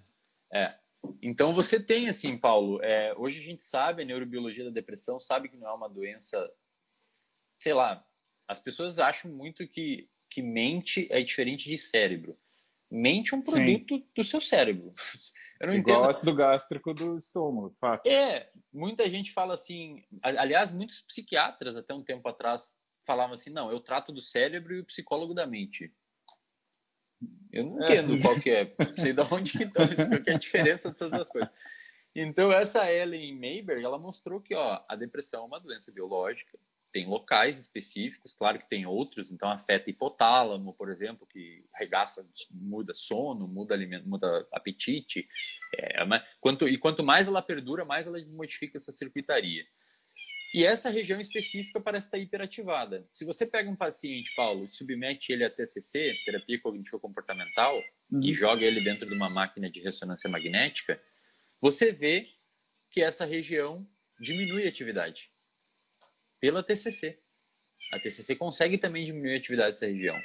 [0.52, 0.78] é.
[1.22, 2.82] Então você tem assim, Paulo.
[2.82, 6.50] É, hoje a gente sabe a neurobiologia da depressão, sabe que não é uma doença,
[7.60, 8.06] sei lá.
[8.46, 12.38] As pessoas acham muito que que mente é diferente de cérebro.
[12.90, 14.08] Mente é um produto Sim.
[14.16, 14.94] do seu cérebro.
[15.60, 16.10] Eu não Igual entendo.
[16.10, 18.06] ácido gástrico do estômago, fato.
[18.06, 20.04] É, muita gente fala assim.
[20.22, 22.78] Aliás, muitos psiquiatras até um tempo atrás
[23.08, 25.92] falavam assim: não, eu trato do cérebro e o psicólogo da mente.
[27.50, 28.20] Eu não entendo é.
[28.20, 31.10] qual que é, não sei de onde que então, qual que é a diferença dessas
[31.10, 31.50] duas coisas.
[32.14, 36.58] Então, essa Ellen Mayberg, ela mostrou que ó, a depressão é uma doença biológica,
[36.92, 42.94] tem locais específicos, claro que tem outros, então afeta hipotálamo, por exemplo, que regaça, muda
[42.94, 45.26] sono, muda alimento, muda apetite.
[45.74, 49.64] É, mas, quanto, e quanto mais ela perdura, mais ela modifica essa circuitaria.
[50.54, 53.06] E essa região específica parece estar hiperativada.
[53.12, 57.76] Se você pega um paciente, Paulo, submete ele a TCC, terapia cognitivo comportamental,
[58.10, 58.22] uhum.
[58.22, 61.00] e joga ele dentro de uma máquina de ressonância magnética,
[61.60, 62.28] você vê
[62.90, 63.86] que essa região
[64.18, 65.30] diminui a atividade
[66.40, 67.18] pela TCC.
[67.92, 70.18] A TCC consegue também diminuir a atividade dessa região.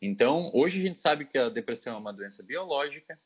[0.00, 3.20] Então, hoje a gente sabe que a depressão é uma doença biológica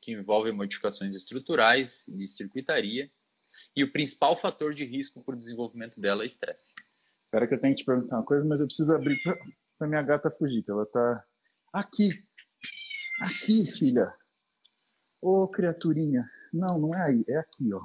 [0.00, 3.10] que envolve modificações estruturais de circuitaria
[3.74, 6.74] e o principal fator de risco para o desenvolvimento dela é estresse.
[7.24, 9.16] Espera que eu tenho que te perguntar uma coisa, mas eu preciso abrir
[9.78, 11.24] para minha gata fugir, que ela tá
[11.72, 12.08] aqui.
[13.20, 14.14] Aqui, filha.
[15.20, 16.28] Ô, criaturinha.
[16.52, 17.82] Não, não é aí, é aqui, ó.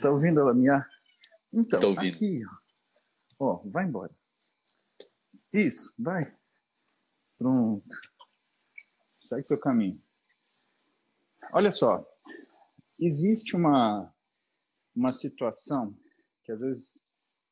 [0.00, 0.84] tá ouvindo ela minha?
[1.52, 2.66] Então, aqui, ó.
[3.38, 4.14] Ó, vai embora.
[5.52, 6.34] Isso, vai.
[7.38, 7.84] Pronto.
[9.20, 10.00] Segue seu caminho.
[11.52, 12.04] Olha só,
[12.98, 14.12] existe uma,
[14.94, 15.96] uma situação
[16.44, 17.04] que às vezes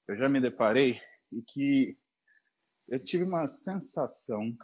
[0.08, 1.00] eu já me deparei
[1.32, 1.98] e que
[2.88, 4.56] eu tive uma sensação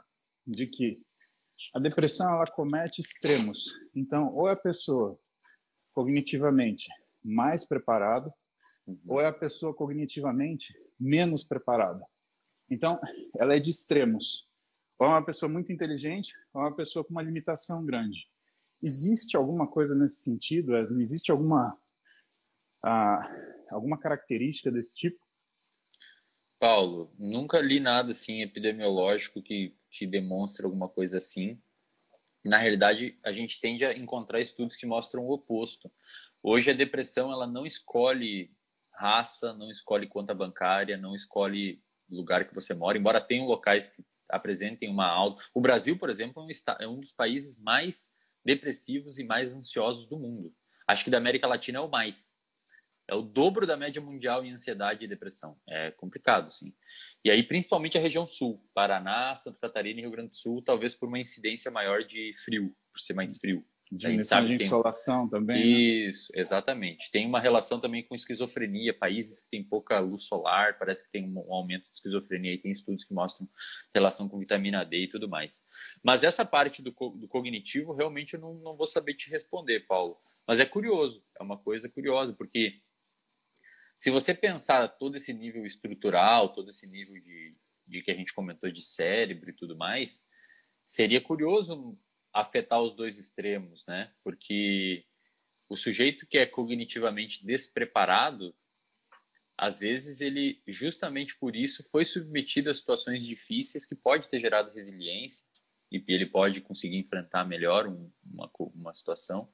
[0.46, 1.00] de que
[1.74, 3.74] a depressão ela comete extremos.
[3.94, 5.18] Então, ou é a pessoa
[5.92, 6.88] cognitivamente
[7.22, 8.32] mais preparada,
[8.86, 9.00] uhum.
[9.06, 12.04] ou é a pessoa cognitivamente menos preparada.
[12.70, 13.00] Então,
[13.38, 14.48] ela é de extremos.
[14.98, 18.28] Ou é uma pessoa muito inteligente, ou é uma pessoa com uma limitação grande.
[18.82, 21.02] Existe alguma coisa nesse sentido, Wesley?
[21.02, 21.78] Existe alguma
[22.82, 23.28] ah,
[23.70, 25.18] alguma característica desse tipo?
[26.58, 31.60] Paulo, nunca li nada assim epidemiológico que, que demonstre alguma coisa assim.
[32.44, 35.90] Na realidade, a gente tende a encontrar estudos que mostram o oposto.
[36.42, 38.54] Hoje a depressão ela não escolhe
[38.92, 44.04] raça, não escolhe conta bancária, não escolhe lugar que você mora, embora tenham locais que
[44.28, 45.42] apresentem uma alta.
[45.54, 46.42] O Brasil, por exemplo,
[46.78, 48.09] é um é dos países mais
[48.44, 50.54] depressivos e mais ansiosos do mundo.
[50.86, 52.34] Acho que da América Latina é o mais.
[53.08, 55.56] É o dobro da média mundial em ansiedade e depressão.
[55.68, 56.72] É complicado, sim.
[57.24, 60.94] E aí, principalmente a região sul, Paraná, Santa Catarina e Rio Grande do Sul, talvez
[60.94, 63.66] por uma incidência maior de frio, por ser mais frio.
[63.92, 64.08] De
[64.54, 65.40] insolação tem...
[65.40, 65.58] também.
[65.58, 66.08] Né?
[66.10, 66.40] Isso, né?
[66.40, 67.10] exatamente.
[67.10, 68.96] Tem uma relação também com esquizofrenia.
[68.96, 72.70] Países que têm pouca luz solar, parece que tem um aumento de esquizofrenia e tem
[72.70, 73.48] estudos que mostram
[73.92, 75.62] relação com vitamina D e tudo mais.
[76.04, 80.16] Mas essa parte do, do cognitivo, realmente eu não, não vou saber te responder, Paulo.
[80.46, 82.80] Mas é curioso, é uma coisa curiosa, porque
[83.96, 88.32] se você pensar todo esse nível estrutural, todo esse nível de, de que a gente
[88.32, 90.26] comentou de cérebro e tudo mais,
[90.86, 91.98] seria curioso
[92.32, 94.12] afetar os dois extremos, né?
[94.22, 95.04] Porque
[95.68, 98.54] o sujeito que é cognitivamente despreparado,
[99.56, 104.72] às vezes ele, justamente por isso, foi submetido a situações difíceis que pode ter gerado
[104.72, 105.46] resiliência
[105.92, 109.52] e ele pode conseguir enfrentar melhor uma, uma situação.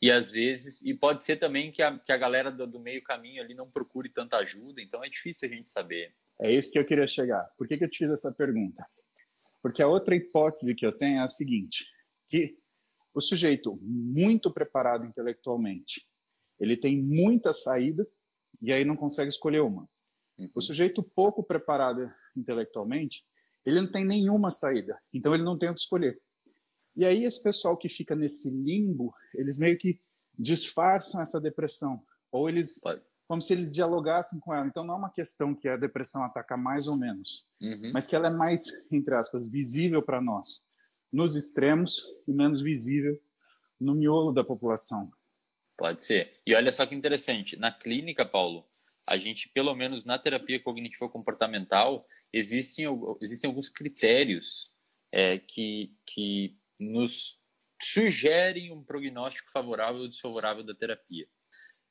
[0.00, 3.02] E às vezes, e pode ser também que a, que a galera do, do meio
[3.02, 6.14] caminho ali não procure tanta ajuda, então é difícil a gente saber.
[6.40, 7.44] É isso que eu queria chegar.
[7.56, 8.84] Por que, que eu te fiz essa pergunta?
[9.62, 11.86] Porque a outra hipótese que eu tenho é a seguinte:
[13.14, 16.06] o sujeito muito preparado intelectualmente,
[16.58, 18.06] ele tem muita saída
[18.60, 19.88] e aí não consegue escolher uma.
[20.38, 20.50] Uhum.
[20.56, 23.24] O sujeito pouco preparado intelectualmente,
[23.64, 26.20] ele não tem nenhuma saída, então ele não tem o que escolher.
[26.96, 30.00] E aí esse pessoal que fica nesse limbo, eles meio que
[30.36, 32.80] disfarçam essa depressão, ou eles
[33.26, 34.66] como se eles dialogassem com ela.
[34.66, 37.90] Então não é uma questão que a depressão ataca mais ou menos, uhum.
[37.92, 40.64] mas que ela é mais entre aspas visível para nós
[41.14, 43.22] nos extremos e menos visível
[43.80, 45.12] no miolo da população.
[45.76, 46.40] Pode ser.
[46.44, 48.66] E olha só que interessante, na clínica, Paulo,
[49.08, 52.86] a gente, pelo menos na terapia cognitivo-comportamental, existem,
[53.20, 54.72] existem alguns critérios
[55.12, 57.40] é, que, que nos
[57.80, 61.28] sugerem um prognóstico favorável ou desfavorável da terapia.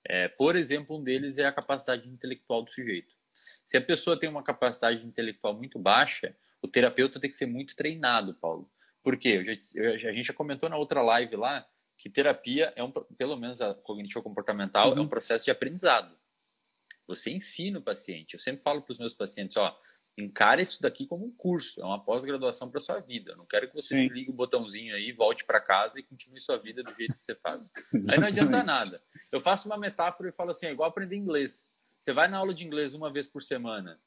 [0.05, 3.15] É, por exemplo, um deles é a capacidade intelectual do sujeito.
[3.65, 7.73] Se a pessoa tem uma capacidade intelectual muito baixa, o terapeuta tem que ser muito
[7.73, 8.69] treinado, Paulo.
[9.03, 9.43] Por quê?
[9.75, 13.35] Eu já, a gente já comentou na outra live lá que terapia é um, pelo
[13.35, 14.97] menos a cognitivo comportamental uhum.
[14.97, 16.17] é um processo de aprendizado.
[17.07, 18.33] Você ensina o paciente.
[18.33, 19.77] Eu sempre falo para os meus pacientes, ó,
[20.17, 23.31] encare isso daqui como um curso, é uma pós-graduação para sua vida.
[23.31, 24.01] Eu não quero que você Sim.
[24.01, 27.35] desligue o botãozinho aí, volte para casa e continue sua vida do jeito que você
[27.35, 27.71] faz.
[28.11, 29.01] aí não adianta nada.
[29.31, 31.69] Eu faço uma metáfora e falo assim, é igual aprender inglês.
[31.99, 33.99] Você vai na aula de inglês uma vez por semana.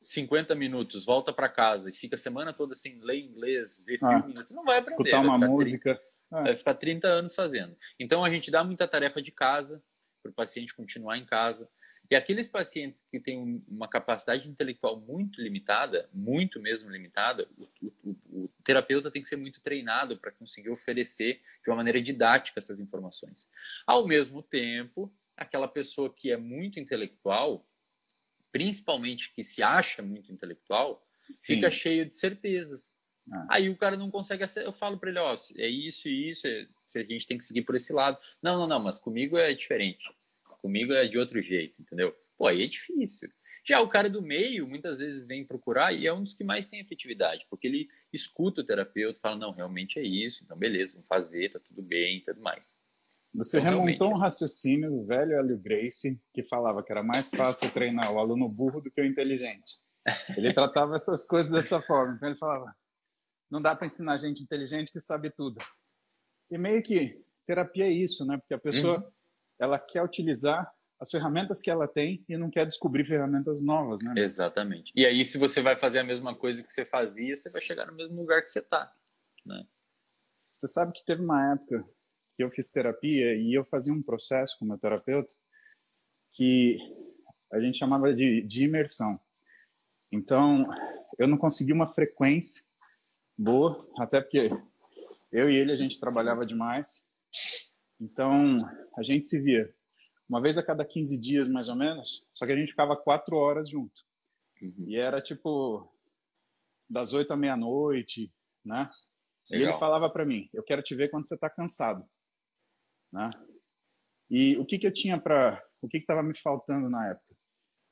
[0.00, 4.08] 50 minutos, volta para casa e fica a semana toda assim, lê inglês, vê ah,
[4.20, 5.10] filme, você não vai aprender.
[5.10, 5.94] Escutar uma música.
[5.94, 6.42] 30, ah.
[6.42, 7.76] Vai ficar 30 anos fazendo.
[7.98, 9.82] Então a gente dá muita tarefa de casa
[10.22, 11.68] para o paciente continuar em casa.
[12.10, 18.16] E aqueles pacientes que têm uma capacidade intelectual muito limitada, muito mesmo limitada, o, o,
[18.44, 22.80] o terapeuta tem que ser muito treinado para conseguir oferecer de uma maneira didática essas
[22.80, 23.46] informações.
[23.86, 27.66] Ao mesmo tempo, aquela pessoa que é muito intelectual,
[28.52, 31.54] principalmente que se acha muito intelectual, Sim.
[31.54, 32.96] fica cheio de certezas.
[33.30, 33.46] Ah.
[33.50, 36.66] Aí o cara não consegue Eu falo para ele, ó, é isso e isso, é,
[36.96, 38.18] a gente tem que seguir por esse lado.
[38.42, 40.10] Não, não, não, mas comigo é diferente.
[40.60, 42.14] Comigo é de outro jeito, entendeu?
[42.36, 43.30] Pô, aí é difícil.
[43.64, 46.68] Já o cara do meio, muitas vezes vem procurar e é um dos que mais
[46.68, 51.08] tem efetividade, porque ele escuta o terapeuta, fala, não, realmente é isso, então beleza, vamos
[51.08, 52.78] fazer, tá tudo bem e tudo mais.
[53.34, 57.70] Você então, remontou um raciocínio do velho Hélio Grace, que falava que era mais fácil
[57.72, 59.74] treinar o aluno burro do que o inteligente.
[60.36, 62.14] Ele tratava essas coisas dessa forma.
[62.14, 62.74] Então ele falava:
[63.50, 65.58] não dá para ensinar gente inteligente que sabe tudo.
[66.50, 68.38] E meio que terapia é isso, né?
[68.38, 69.10] Porque a pessoa uhum.
[69.60, 74.14] ela quer utilizar as ferramentas que ela tem e não quer descobrir ferramentas novas, né?
[74.16, 74.92] Exatamente.
[74.96, 77.86] E aí, se você vai fazer a mesma coisa que você fazia, você vai chegar
[77.86, 78.92] no mesmo lugar que você está,
[79.46, 79.64] né?
[80.56, 81.88] Você sabe que teve uma época
[82.38, 85.34] que eu fiz terapia e eu fazia um processo com meu terapeuta
[86.32, 86.78] que
[87.52, 89.18] a gente chamava de, de imersão.
[90.12, 90.64] Então,
[91.18, 92.64] eu não consegui uma frequência
[93.36, 94.50] boa, até porque
[95.32, 97.04] eu e ele a gente trabalhava demais.
[98.00, 98.54] Então,
[98.96, 99.74] a gente se via
[100.28, 103.36] uma vez a cada 15 dias, mais ou menos, só que a gente ficava quatro
[103.36, 104.00] horas junto.
[104.62, 104.84] Uhum.
[104.86, 105.92] E era tipo
[106.88, 108.32] das oito à meia-noite,
[108.64, 108.88] né?
[109.50, 109.66] Legal.
[109.66, 112.08] E ele falava para mim: Eu quero te ver quando você está cansado.
[113.12, 113.30] Né?
[114.30, 117.36] E o que, que eu tinha para o que estava me faltando na época.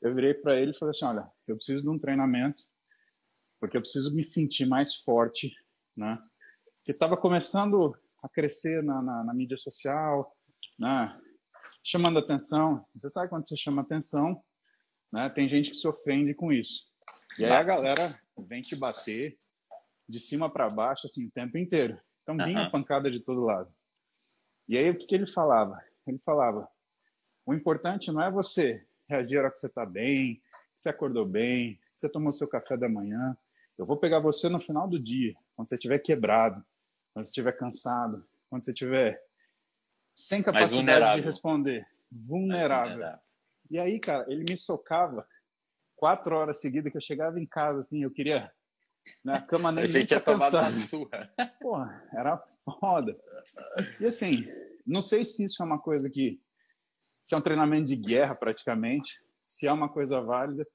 [0.02, 2.64] Eu virei para ele e falei assim: olha, eu preciso de um treinamento,
[3.60, 5.54] porque eu preciso me sentir mais forte,
[5.96, 6.18] né?
[6.84, 10.36] Que estava começando a crescer na, na, na, mídia social,
[10.78, 11.18] né?
[11.82, 12.84] chamando atenção.
[12.94, 14.42] Você sabe quando você chama atenção,
[15.12, 15.30] né?
[15.30, 16.90] Tem gente que se ofende com isso.
[17.38, 19.38] E aí a galera vem te bater
[20.08, 21.98] de cima para baixo assim o tempo inteiro.
[22.22, 22.70] Então vinha uhum.
[22.70, 23.72] pancada de todo lado.
[24.68, 25.82] E aí o que, que ele falava?
[26.06, 26.68] Ele falava:
[27.44, 30.36] o importante não é você reagir a hora que você está bem,
[30.74, 33.36] que você acordou bem, que você tomou seu café da manhã.
[33.78, 36.64] Eu vou pegar você no final do dia, quando você estiver quebrado,
[37.12, 39.22] quando você estiver cansado, quando você estiver
[40.14, 42.92] sem capacidade de responder, vulnerável.
[42.92, 43.20] vulnerável.
[43.70, 45.26] E aí, cara, ele me socava
[45.94, 48.50] quatro horas seguidas que eu chegava em casa, assim, eu queria
[49.24, 51.32] na né, cama nem, nem tinha tomado uma surra.
[51.60, 52.42] Porra, era
[52.80, 53.18] foda.
[54.00, 54.46] E assim,
[54.86, 56.40] não sei se isso é uma coisa que
[57.22, 60.66] se é um treinamento de guerra praticamente, se é uma coisa válida,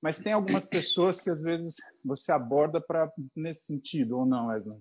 [0.00, 4.80] mas tem algumas pessoas que às vezes você aborda para nesse sentido ou não, Wesley?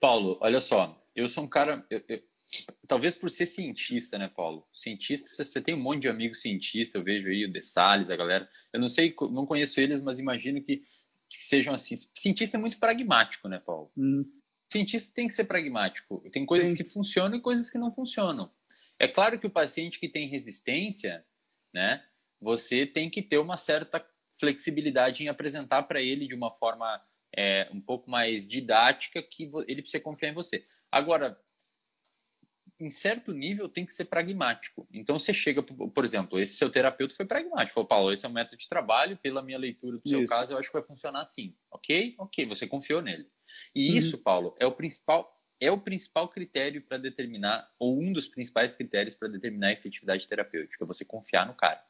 [0.00, 2.20] Paulo, olha só, eu sou um cara, eu, eu,
[2.86, 4.66] talvez por ser cientista, né, Paulo?
[4.72, 8.16] Cientista, você tem um monte de amigos cientistas, eu vejo aí o De Salles, a
[8.16, 8.48] galera.
[8.72, 10.82] Eu não sei, não conheço eles, mas imagino que,
[11.36, 11.96] que sejam assim.
[12.14, 13.90] Cientista é muito pragmático, né, Paulo?
[13.96, 14.24] Hum.
[14.70, 16.22] Cientista tem que ser pragmático.
[16.30, 16.76] Tem coisas Sim.
[16.76, 18.50] que funcionam e coisas que não funcionam.
[18.98, 21.24] É claro que o paciente que tem resistência,
[21.72, 22.04] né,
[22.40, 24.04] você tem que ter uma certa
[24.38, 27.00] flexibilidade em apresentar para ele de uma forma
[27.36, 30.64] é, um pouco mais didática que ele precisa confiar em você.
[30.90, 31.38] Agora,
[32.78, 34.86] em certo nível, tem que ser pragmático.
[34.92, 37.72] Então, você chega, por exemplo, esse seu terapeuta foi pragmático.
[37.72, 40.32] Falou, Paulo, esse é um método de trabalho, pela minha leitura do seu isso.
[40.32, 41.54] caso, eu acho que vai funcionar assim.
[41.70, 42.14] Ok?
[42.18, 43.28] Ok, você confiou nele.
[43.74, 43.96] E uhum.
[43.96, 48.74] isso, Paulo, é o principal é o principal critério para determinar, ou um dos principais
[48.74, 51.82] critérios para determinar a efetividade terapêutica, você confiar no cara.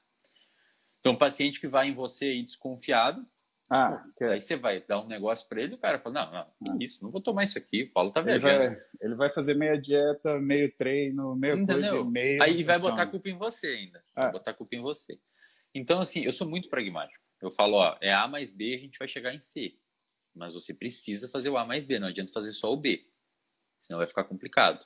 [1.01, 3.27] Então, um paciente que vai em você aí desconfiado,
[3.75, 6.73] ah, pô, aí você vai dar um negócio para ele, o cara fala, não, não,
[6.73, 6.77] ah.
[6.81, 8.63] isso, não vou tomar isso aqui, o Paulo tá viajando.
[8.63, 11.91] Ele vai, ele vai fazer meia dieta, meio treino, meio Entendeu?
[11.91, 12.43] coisa, meio...
[12.43, 14.23] Aí vai botar a culpa em você ainda, ah.
[14.23, 15.19] vai botar a culpa em você.
[15.75, 17.25] Então, assim, eu sou muito pragmático.
[17.43, 19.77] Eu falo, ó, é A mais B, a gente vai chegar em C.
[20.35, 23.05] Mas você precisa fazer o A mais B, não adianta fazer só o B
[23.85, 24.85] senão vai ficar complicado.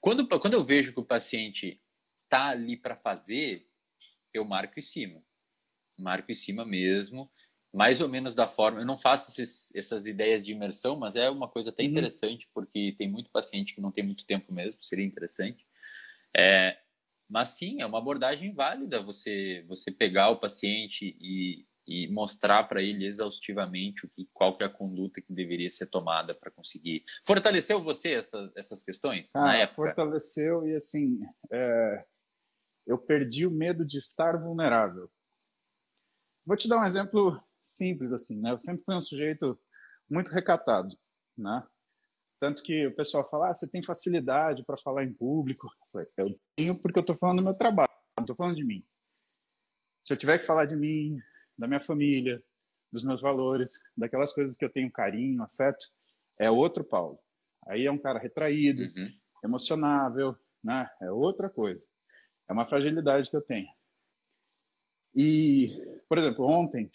[0.00, 1.82] Quando, quando eu vejo que o paciente
[2.16, 3.66] está ali para fazer,
[4.32, 5.24] eu marco em cima.
[5.98, 7.32] Marco em cima mesmo,
[7.72, 8.80] mais ou menos da forma.
[8.80, 11.90] Eu não faço esses, essas ideias de imersão, mas é uma coisa até uhum.
[11.90, 15.66] interessante, porque tem muito paciente que não tem muito tempo mesmo, seria interessante.
[16.36, 16.78] É,
[17.28, 22.82] mas sim, é uma abordagem válida você, você pegar o paciente e, e mostrar para
[22.82, 27.04] ele exaustivamente o que, qual que é a conduta que deveria ser tomada para conseguir.
[27.26, 29.74] Fortaleceu você essa, essas questões ah, na época?
[29.74, 31.20] Fortaleceu e assim,
[31.52, 32.00] é,
[32.86, 35.10] eu perdi o medo de estar vulnerável.
[36.46, 38.50] Vou te dar um exemplo simples assim, né?
[38.52, 39.58] Eu sempre fui um sujeito
[40.08, 40.96] muito recatado,
[41.36, 41.66] né?
[42.40, 45.66] Tanto que o pessoal fala, ah, você tem facilidade para falar em público.
[45.66, 48.64] Eu, falei, eu tenho porque eu estou falando do meu trabalho, não estou falando de
[48.64, 48.84] mim.
[50.02, 51.18] Se eu tiver que falar de mim,
[51.58, 52.42] da minha família,
[52.92, 55.84] dos meus valores, daquelas coisas que eu tenho carinho, afeto,
[56.38, 57.18] é outro Paulo.
[57.66, 59.08] Aí é um cara retraído, uhum.
[59.44, 60.88] emocionável, né?
[61.02, 61.88] É outra coisa.
[62.48, 63.68] É uma fragilidade que eu tenho.
[65.14, 65.76] E,
[66.08, 66.90] por exemplo, ontem,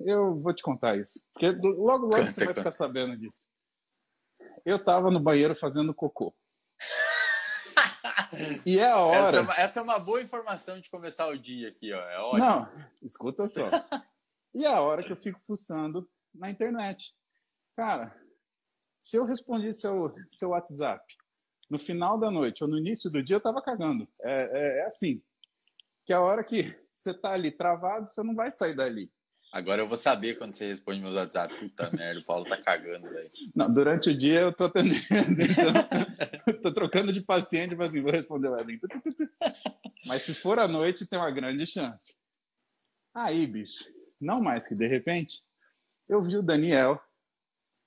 [0.00, 3.50] eu vou te contar isso, porque logo logo você vai ficar sabendo disso.
[4.64, 6.34] Eu estava no banheiro fazendo cocô.
[8.66, 9.28] E é a hora.
[9.28, 12.00] Essa, é uma, essa, é uma boa informação de começar o dia aqui, ó.
[12.00, 12.38] É ótimo.
[12.38, 12.68] Não,
[13.02, 13.68] escuta só.
[14.54, 17.14] e é a hora que eu fico fuçando na internet.
[17.76, 18.14] Cara,
[19.00, 21.04] se eu respondi seu, seu WhatsApp
[21.68, 24.08] no final da noite ou no início do dia, eu tava cagando.
[24.20, 25.22] É, é, é assim.
[26.04, 29.10] Que a hora que você tá ali travado, você não vai sair dali.
[29.52, 31.54] Agora eu vou saber quando você responde meus WhatsApp.
[31.58, 33.30] Puta merda, o Paulo tá cagando, velho.
[33.54, 34.96] Não, durante o dia eu tô atendendo,
[36.48, 38.88] então, tô trocando de paciente, tipo assim, vou responder lá dentro.
[40.06, 42.16] Mas se for à noite, tem uma grande chance.
[43.14, 43.84] Aí, bicho,
[44.18, 45.42] não mais que de repente,
[46.08, 46.98] eu vi o Daniel,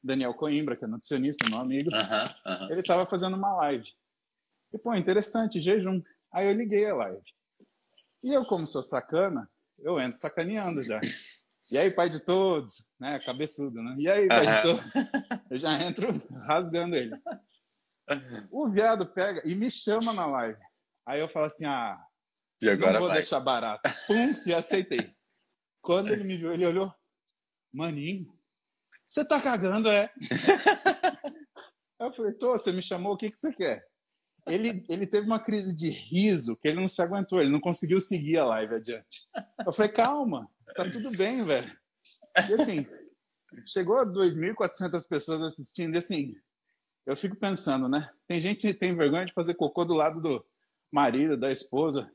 [0.03, 1.89] Daniel Coimbra, que é nutricionista, meu amigo,
[2.69, 3.91] ele estava fazendo uma live.
[4.71, 5.99] E, pô, interessante, jejum.
[6.31, 7.23] Aí eu liguei a live.
[8.25, 9.47] E eu, como sou sacana,
[9.77, 10.99] eu entro sacaneando já.
[11.69, 13.19] E aí, pai de todos, né?
[13.19, 13.95] Cabeçudo, né?
[13.99, 14.55] E aí, pai uhum.
[14.55, 14.85] de todos?
[15.51, 16.07] Eu já entro
[16.47, 17.15] rasgando ele.
[18.49, 20.59] O viado pega e me chama na live.
[21.05, 22.03] Aí eu falo assim: ah,
[22.59, 23.17] e agora não vou vai.
[23.19, 23.87] deixar barato.
[24.07, 25.15] Pum, e aceitei.
[25.79, 26.91] Quando ele me viu, ele olhou:
[27.71, 28.35] maninho,
[29.05, 30.11] você tá cagando, é?
[32.01, 33.85] eu falei: tô, você me chamou, o que, que você quer?
[34.47, 37.99] Ele, ele teve uma crise de riso que ele não se aguentou, ele não conseguiu
[37.99, 39.27] seguir a live adiante.
[39.65, 41.71] Eu falei, calma, tá tudo bem, velho.
[42.49, 42.85] E assim,
[43.65, 46.35] chegou a 2.400 pessoas assistindo, e assim,
[47.05, 48.09] eu fico pensando, né?
[48.27, 50.45] Tem gente que tem vergonha de fazer cocô do lado do
[50.91, 52.11] marido, da esposa.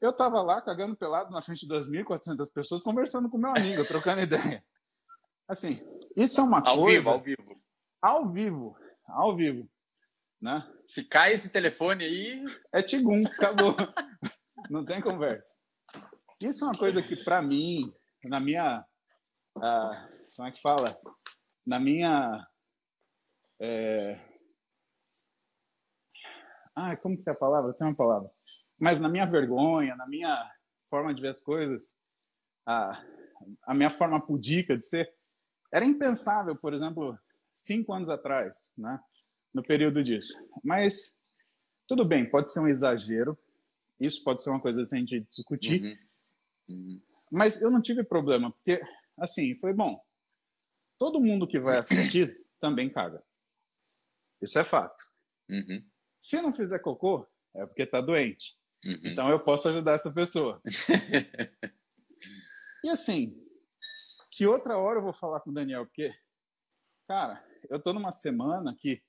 [0.00, 4.22] Eu tava lá cagando pelado na frente de 2.400 pessoas, conversando com meu amigo, trocando
[4.22, 4.64] ideia.
[5.46, 5.84] Assim,
[6.16, 6.98] isso é uma ao coisa.
[6.98, 7.44] Vivo, ao vivo,
[8.00, 8.76] ao vivo.
[9.06, 9.70] Ao vivo.
[10.40, 10.66] Né?
[10.86, 12.44] Se cai esse telefone aí.
[12.72, 13.74] É Tigum, acabou.
[14.70, 15.58] Não tem conversa.
[16.40, 17.92] Isso é uma coisa que, para mim,
[18.24, 18.84] na minha.
[19.56, 20.98] Uh, como é que fala?
[21.66, 22.46] Na minha.
[23.60, 24.18] É...
[26.74, 27.74] Ah, como que é a palavra?
[27.74, 28.30] Tem uma palavra.
[28.78, 30.50] Mas na minha vergonha, na minha
[30.88, 31.94] forma de ver as coisas,
[32.66, 33.04] a,
[33.64, 35.12] a minha forma pudica de ser,
[35.72, 37.18] era impensável, por exemplo,
[37.54, 38.98] cinco anos atrás, né?
[39.52, 40.38] No período disso.
[40.62, 41.16] Mas
[41.86, 43.36] tudo bem, pode ser um exagero,
[43.98, 46.76] isso pode ser uma coisa a gente discutir, uhum.
[46.76, 47.02] Uhum.
[47.30, 48.80] mas eu não tive problema, porque,
[49.18, 50.00] assim, foi bom.
[50.96, 53.22] Todo mundo que vai assistir também caga.
[54.40, 55.02] Isso é fato.
[55.48, 55.84] Uhum.
[56.18, 58.56] Se não fizer cocô, é porque tá doente.
[58.84, 59.00] Uhum.
[59.04, 60.62] Então eu posso ajudar essa pessoa.
[62.84, 63.36] e assim,
[64.30, 66.14] que outra hora eu vou falar com o Daniel, porque,
[67.08, 69.02] cara, eu tô numa semana que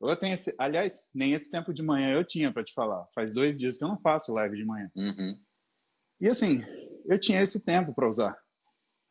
[0.00, 3.06] eu tenho esse, aliás, nem esse tempo de manhã eu tinha para te falar.
[3.14, 4.90] Faz dois dias que eu não faço live de manhã.
[4.94, 5.40] Uhum.
[6.20, 6.62] E assim,
[7.06, 8.36] eu tinha esse tempo para usar.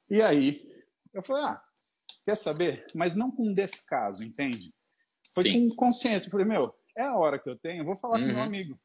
[0.10, 0.64] E aí,
[1.14, 1.62] eu falei, ah,
[2.26, 2.86] quer saber?
[2.94, 4.74] Mas não com descaso, entende?
[5.34, 5.70] Foi Sim.
[5.70, 6.28] com consciência.
[6.28, 8.22] Eu falei, meu, é a hora que eu tenho, eu vou falar uhum.
[8.22, 8.44] com meu uhum.
[8.44, 8.80] amigo.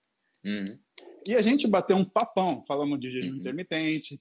[0.45, 0.81] Uhum.
[1.27, 3.37] E a gente bateu um papão, falamos de jejum uhum.
[3.37, 4.21] intermitente,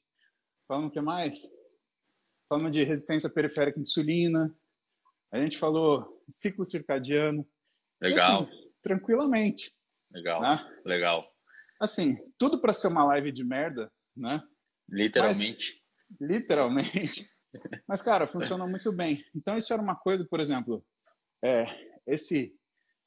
[0.67, 1.49] falamos o que mais?
[2.49, 4.53] Falamos de resistência periférica à insulina,
[5.31, 7.47] a gente falou ciclo circadiano,
[8.01, 8.43] Legal.
[8.43, 9.73] Assim, tranquilamente.
[10.11, 10.41] Legal.
[10.41, 10.81] Né?
[10.85, 11.23] Legal.
[11.79, 14.41] Assim, tudo para ser uma live de merda, né?
[14.89, 15.81] Literalmente.
[16.09, 17.31] Mas, literalmente.
[17.87, 19.23] Mas, cara, funcionou muito bem.
[19.35, 20.85] Então, isso era uma coisa, por exemplo,
[21.43, 21.65] é,
[22.05, 22.55] esse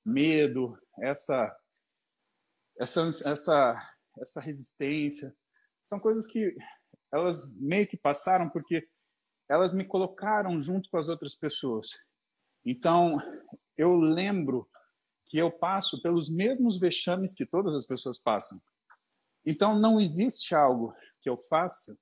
[0.04, 1.54] medo, essa,
[2.80, 5.34] essa, essa, essa resistência,
[5.84, 6.54] são coisas que
[7.12, 8.88] elas meio que passaram porque
[9.48, 11.88] elas me colocaram junto com as outras pessoas.
[12.64, 13.18] Então,
[13.76, 14.68] eu lembro
[15.32, 18.60] que eu passo pelos mesmos vexames que todas as pessoas passam.
[19.46, 21.96] Então, não existe algo que eu faça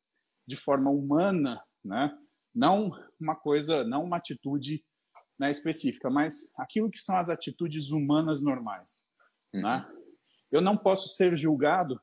[0.45, 2.13] de forma humana, né?
[2.53, 4.85] não uma coisa, não uma atitude
[5.39, 9.07] né, específica, mas aquilo que são as atitudes humanas normais.
[9.55, 9.63] Uhum.
[9.63, 9.89] Né?
[10.51, 12.01] Eu não posso ser julgado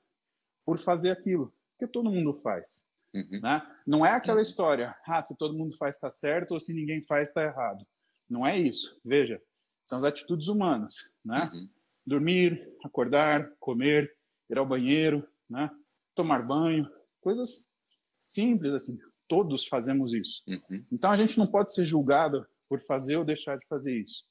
[0.66, 2.88] por fazer aquilo, porque todo mundo faz.
[3.14, 3.42] Uhum.
[3.42, 3.62] Né?
[3.86, 7.28] Não é aquela história, ah, se todo mundo faz está certo ou se ninguém faz
[7.28, 7.86] está errado.
[8.30, 8.98] Não é isso.
[9.04, 9.42] Veja,
[9.88, 11.50] são as atitudes humanas, né?
[11.54, 11.70] Uhum.
[12.06, 14.14] Dormir, acordar, comer,
[14.50, 15.72] ir ao banheiro, né?
[16.14, 17.72] Tomar banho, coisas
[18.20, 19.00] simples assim.
[19.30, 20.44] Todos fazemos isso.
[20.46, 20.86] Uhum.
[20.92, 24.26] Então a gente não pode ser julgado por fazer ou deixar de fazer isso.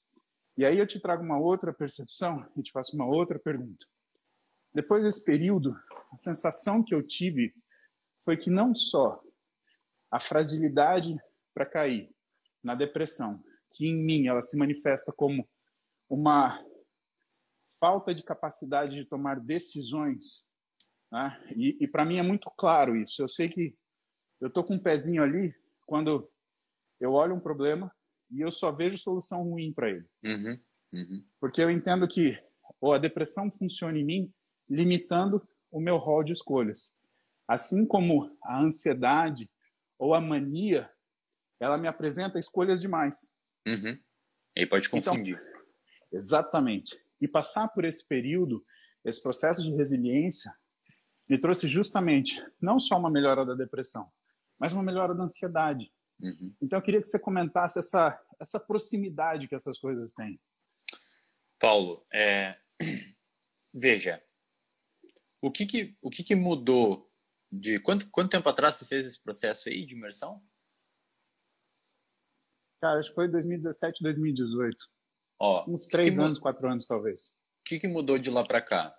[0.58, 3.86] E aí eu te trago uma outra percepção e te faço uma outra pergunta.
[4.74, 5.74] Depois desse período,
[6.12, 7.54] a sensação que eu tive
[8.26, 9.22] foi que não só
[10.10, 11.16] a fragilidade
[11.54, 12.14] para cair
[12.62, 13.42] na depressão,
[13.76, 15.48] que em mim ela se manifesta como
[16.08, 16.64] uma
[17.78, 20.46] falta de capacidade de tomar decisões.
[21.12, 21.52] Né?
[21.56, 23.22] E, e para mim é muito claro isso.
[23.22, 23.76] Eu sei que
[24.40, 25.54] eu estou com um pezinho ali
[25.84, 26.30] quando
[27.00, 27.92] eu olho um problema
[28.30, 30.06] e eu só vejo solução ruim para ele.
[30.24, 30.60] Uhum,
[30.92, 31.24] uhum.
[31.40, 32.38] Porque eu entendo que
[32.80, 34.32] ou a depressão funciona em mim
[34.68, 36.94] limitando o meu rol de escolhas.
[37.48, 39.48] Assim como a ansiedade
[39.98, 40.90] ou a mania,
[41.60, 43.35] ela me apresenta escolhas demais.
[43.66, 43.98] Uhum.
[44.56, 45.36] Aí pode então, confundir.
[45.36, 45.62] Então,
[46.12, 46.98] exatamente.
[47.20, 48.64] E passar por esse período,
[49.04, 50.54] esse processo de resiliência,
[51.28, 54.10] me trouxe justamente não só uma melhora da depressão,
[54.58, 55.92] mas uma melhora da ansiedade.
[56.20, 56.54] Uhum.
[56.62, 60.40] Então eu queria que você comentasse essa, essa proximidade que essas coisas têm.
[61.58, 62.58] Paulo, é...
[63.74, 64.22] veja,
[65.40, 67.10] o que que, o que que mudou
[67.50, 70.42] de quanto, quanto tempo atrás você fez esse processo aí de imersão?
[72.80, 74.76] Cara, acho que foi 2017, 2018.
[75.38, 77.30] Ó, Uns três anos, quatro anos, talvez.
[77.60, 78.96] O que, que mudou de lá para cá?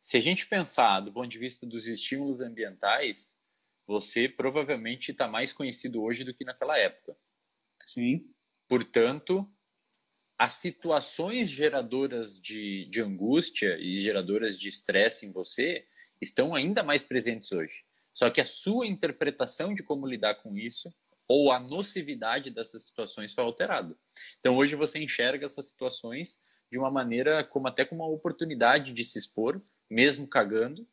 [0.00, 3.40] Se a gente pensar do ponto de vista dos estímulos ambientais,
[3.86, 7.16] você provavelmente está mais conhecido hoje do que naquela época.
[7.84, 8.28] Sim.
[8.68, 9.48] Portanto,
[10.38, 15.86] as situações geradoras de, de angústia e geradoras de estresse em você
[16.20, 17.84] estão ainda mais presentes hoje.
[18.12, 20.94] Só que a sua interpretação de como lidar com isso
[21.28, 23.96] ou a nocividade dessas situações foi alterada.
[24.38, 29.04] Então hoje você enxerga essas situações de uma maneira como até com uma oportunidade de
[29.04, 29.60] se expor,
[29.90, 30.86] mesmo cagando.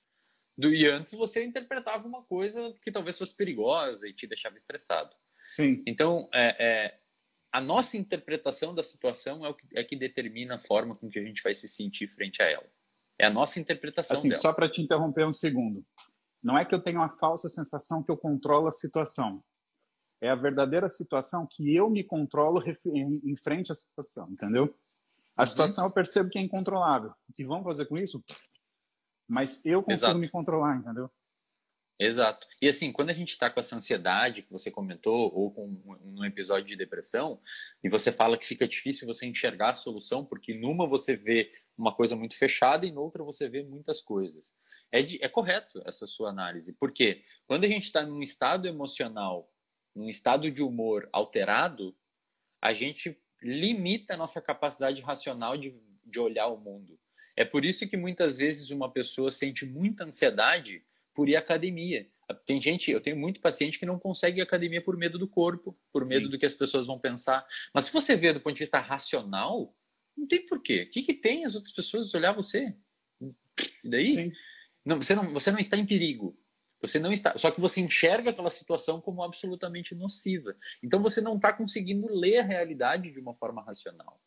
[0.58, 5.16] Do, e antes você interpretava uma coisa que talvez fosse perigosa e te deixava estressado.
[5.50, 5.84] Sim.
[5.86, 7.00] Então, é, é,
[7.52, 11.20] a nossa interpretação da situação é o que, é que determina a forma com que
[11.20, 12.70] a gente vai se sentir frente a ela.
[13.20, 14.42] É a nossa interpretação assim, dela.
[14.42, 15.86] Só para te interromper um segundo.
[16.42, 19.44] Não é que eu tenho uma falsa sensação que eu controlo a situação.
[20.24, 22.64] É a verdadeira situação que eu me controlo
[22.96, 24.74] em frente à situação, entendeu?
[25.36, 25.48] A uhum.
[25.48, 27.10] situação eu percebo que é incontrolável.
[27.30, 28.24] O que vão fazer com isso?
[29.28, 30.20] Mas eu consigo Exato.
[30.20, 31.12] me controlar, entendeu?
[32.00, 32.48] Exato.
[32.62, 36.26] E assim, quando a gente está com essa ansiedade que você comentou, ou com um
[36.26, 37.40] episódio de depressão,
[37.84, 41.94] e você fala que fica difícil você enxergar a solução, porque numa você vê uma
[41.94, 44.56] coisa muito fechada e noutra você vê muitas coisas.
[44.92, 49.53] É, de, é correto essa sua análise, porque quando a gente está num estado emocional,
[49.96, 51.96] num estado de humor alterado,
[52.62, 55.76] a gente limita a nossa capacidade racional de,
[56.06, 57.00] de olhar o mundo.
[57.36, 62.08] É por isso que muitas vezes uma pessoa sente muita ansiedade por ir à academia.
[62.46, 65.28] Tem gente, eu tenho muito paciente que não consegue ir à academia por medo do
[65.28, 66.10] corpo, por Sim.
[66.10, 67.46] medo do que as pessoas vão pensar.
[67.74, 69.76] Mas se você vê do ponto de vista racional,
[70.16, 70.84] não tem porquê.
[70.84, 72.76] O que, que tem as outras pessoas olhar você?
[73.84, 74.32] E daí?
[74.86, 76.38] Não, você, não, você não está em perigo.
[76.84, 77.38] Você não está.
[77.38, 80.54] Só que você enxerga aquela situação como absolutamente nociva.
[80.84, 84.20] Então você não está conseguindo ler a realidade de uma forma racional.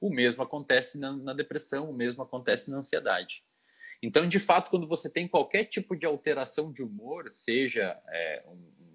[0.00, 3.44] O mesmo acontece na, na depressão, o mesmo acontece na ansiedade.
[4.00, 8.44] Então, de fato, quando você tem qualquer tipo de alteração de humor, seja é,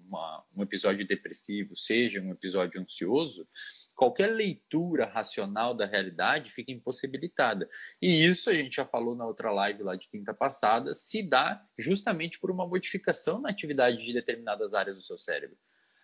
[0.06, 3.48] uma, um episódio depressivo, seja um episódio ansioso,
[3.94, 7.68] qualquer leitura racional da realidade fica impossibilitada.
[8.00, 11.62] E isso a gente já falou na outra live lá de quinta passada, se dá
[11.78, 15.56] justamente por uma modificação na atividade de determinadas áreas do seu cérebro.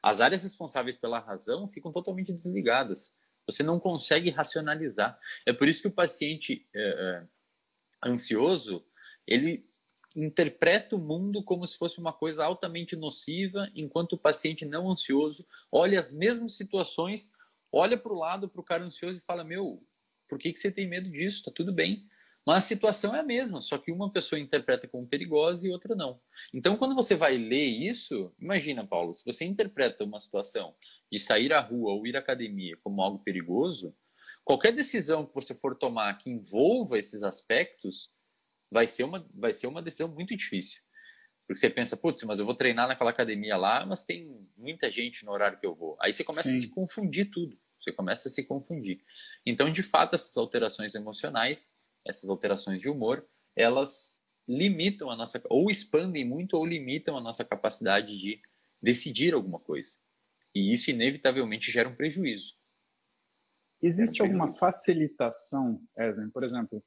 [0.02, 3.16] As áreas responsáveis pela razão ficam totalmente desligadas.
[3.46, 5.18] Você não consegue racionalizar.
[5.46, 8.84] É por isso que o paciente é, é, ansioso
[9.26, 9.64] ele
[10.14, 15.46] interpreta o mundo como se fosse uma coisa altamente nociva, enquanto o paciente não ansioso
[15.70, 17.32] olha as mesmas situações,
[17.70, 19.82] olha para o lado, para o cara ansioso e fala: Meu,
[20.28, 21.38] por que, que você tem medo disso?
[21.38, 22.06] Está tudo bem.
[22.44, 25.94] Mas a situação é a mesma, só que uma pessoa interpreta como perigosa e outra
[25.94, 26.20] não.
[26.52, 30.74] Então, quando você vai ler isso, imagina, Paulo, se você interpreta uma situação
[31.10, 33.94] de sair à rua ou ir à academia como algo perigoso,
[34.44, 38.10] qualquer decisão que você for tomar que envolva esses aspectos
[38.72, 40.80] vai ser uma, vai ser uma decisão muito difícil.
[41.46, 45.26] Porque você pensa, putz, mas eu vou treinar naquela academia lá, mas tem muita gente
[45.26, 45.96] no horário que eu vou.
[46.00, 46.56] Aí você começa Sim.
[46.56, 47.58] a se confundir tudo.
[47.78, 49.04] Você começa a se confundir.
[49.44, 51.70] Então, de fato, essas alterações emocionais,
[52.06, 57.44] essas alterações de humor, elas limitam a nossa, ou expandem muito ou limitam a nossa
[57.44, 58.40] capacidade de
[58.80, 59.98] decidir alguma coisa.
[60.54, 62.56] E isso, inevitavelmente, gera um prejuízo.
[63.82, 64.42] Existe um prejuízo.
[64.42, 66.30] alguma facilitação, Ezen?
[66.30, 66.82] Por exemplo,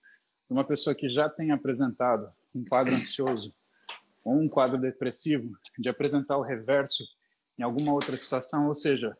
[0.49, 3.55] uma pessoa que já tem apresentado um quadro ansioso
[4.23, 7.03] ou um quadro depressivo, de apresentar o reverso
[7.59, 9.15] em alguma outra situação, ou seja,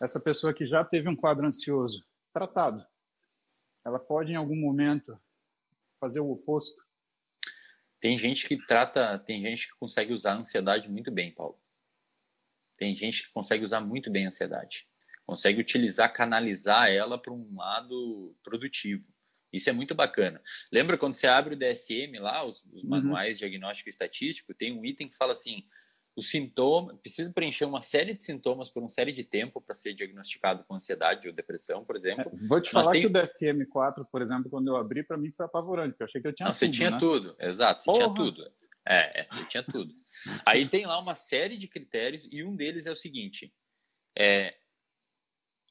[0.00, 2.84] essa pessoa que já teve um quadro ansioso tratado,
[3.84, 5.18] ela pode em algum momento
[6.00, 6.84] fazer o oposto?
[8.00, 11.58] Tem gente que trata, tem gente que consegue usar a ansiedade muito bem, Paulo.
[12.76, 14.86] Tem gente que consegue usar muito bem a ansiedade.
[15.26, 19.13] Consegue utilizar, canalizar ela para um lado produtivo.
[19.54, 20.42] Isso é muito bacana.
[20.72, 22.90] Lembra quando você abre o DSM lá, os, os uhum.
[22.90, 25.64] manuais de diagnóstico estatístico, tem um item que fala assim:
[26.16, 29.94] o sintoma precisa preencher uma série de sintomas por uma série de tempo para ser
[29.94, 32.32] diagnosticado com ansiedade ou depressão, por exemplo.
[32.32, 33.02] É, vou te falar tem...
[33.02, 36.20] que o DSM-4, por exemplo, quando eu abri, para mim foi apavorante, porque eu achei
[36.20, 36.58] que eu tinha Não, tudo.
[36.58, 36.98] Você tinha né?
[36.98, 38.04] tudo, exato, você Porra.
[38.04, 38.52] tinha tudo.
[38.86, 39.94] É, é, você tinha tudo.
[40.44, 43.52] Aí tem lá uma série de critérios e um deles é o seguinte:
[44.16, 44.54] é,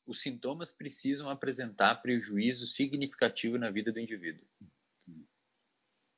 [0.06, 4.46] os sintomas precisam apresentar prejuízo significativo na vida do indivíduo.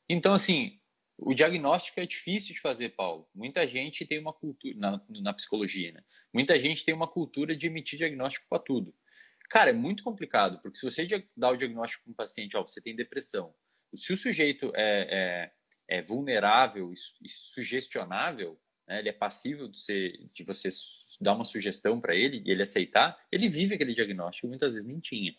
[0.10, 0.80] Então, assim,
[1.18, 3.28] o diagnóstico é difícil de fazer, Paulo.
[3.34, 6.04] Muita gente tem uma cultura, na, na psicologia, né?
[6.34, 8.94] Muita gente tem uma cultura de emitir diagnóstico para tudo.
[9.50, 11.08] Cara, é muito complicado, porque se você
[11.38, 13.54] dá o diagnóstico para um paciente, ó, você tem depressão,
[13.94, 15.52] se o sujeito é,
[15.88, 20.70] é, é vulnerável e sugestionável, né, ele é passível de, ser, de você
[21.22, 25.00] dar uma sugestão para ele e ele aceitar, ele vive aquele diagnóstico, muitas vezes nem
[25.00, 25.36] tinha.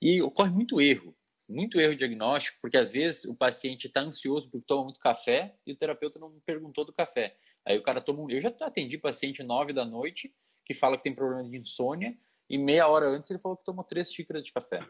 [0.00, 1.16] E ocorre muito erro,
[1.48, 5.72] muito erro diagnóstico, porque às vezes o paciente está ansioso porque toma muito café e
[5.72, 7.36] o terapeuta não perguntou do café.
[7.64, 8.30] Aí o cara toma um.
[8.30, 10.34] Eu já atendi paciente nove da noite
[10.64, 12.16] que fala que tem problema de insônia
[12.48, 14.86] e meia hora antes ele falou que tomou três xícaras de café.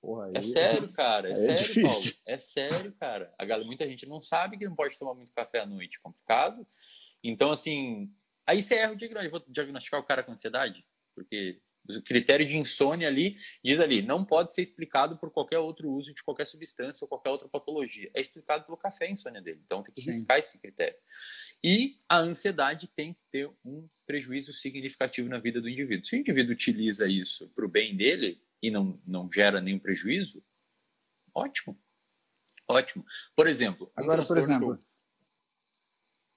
[0.00, 1.28] Porra, é sério, cara.
[1.28, 2.12] É, é sério, difícil.
[2.12, 2.22] Paulo.
[2.26, 3.34] É sério, cara.
[3.38, 6.00] A galera, muita gente não sabe que não pode tomar muito café à noite.
[6.00, 6.66] Complicado.
[7.28, 8.12] Então, assim,
[8.46, 9.38] aí você erra o diagnóstico.
[9.38, 10.84] Vou diagnosticar o cara com ansiedade?
[11.14, 15.90] Porque O critério de insônia ali diz ali, não pode ser explicado por qualquer outro
[15.90, 18.10] uso de qualquer substância ou qualquer outra patologia.
[18.14, 19.60] É explicado pelo café a insônia dele.
[19.64, 20.10] Então tem que Sim.
[20.10, 20.96] riscar esse critério.
[21.62, 26.04] E a ansiedade tem que ter um prejuízo significativo na vida do indivíduo.
[26.04, 30.44] Se o indivíduo utiliza isso para o bem dele e não, não gera nenhum prejuízo,
[31.34, 31.78] ótimo.
[32.68, 33.04] Ótimo.
[33.34, 34.84] Por exemplo, um agora, por exemplo.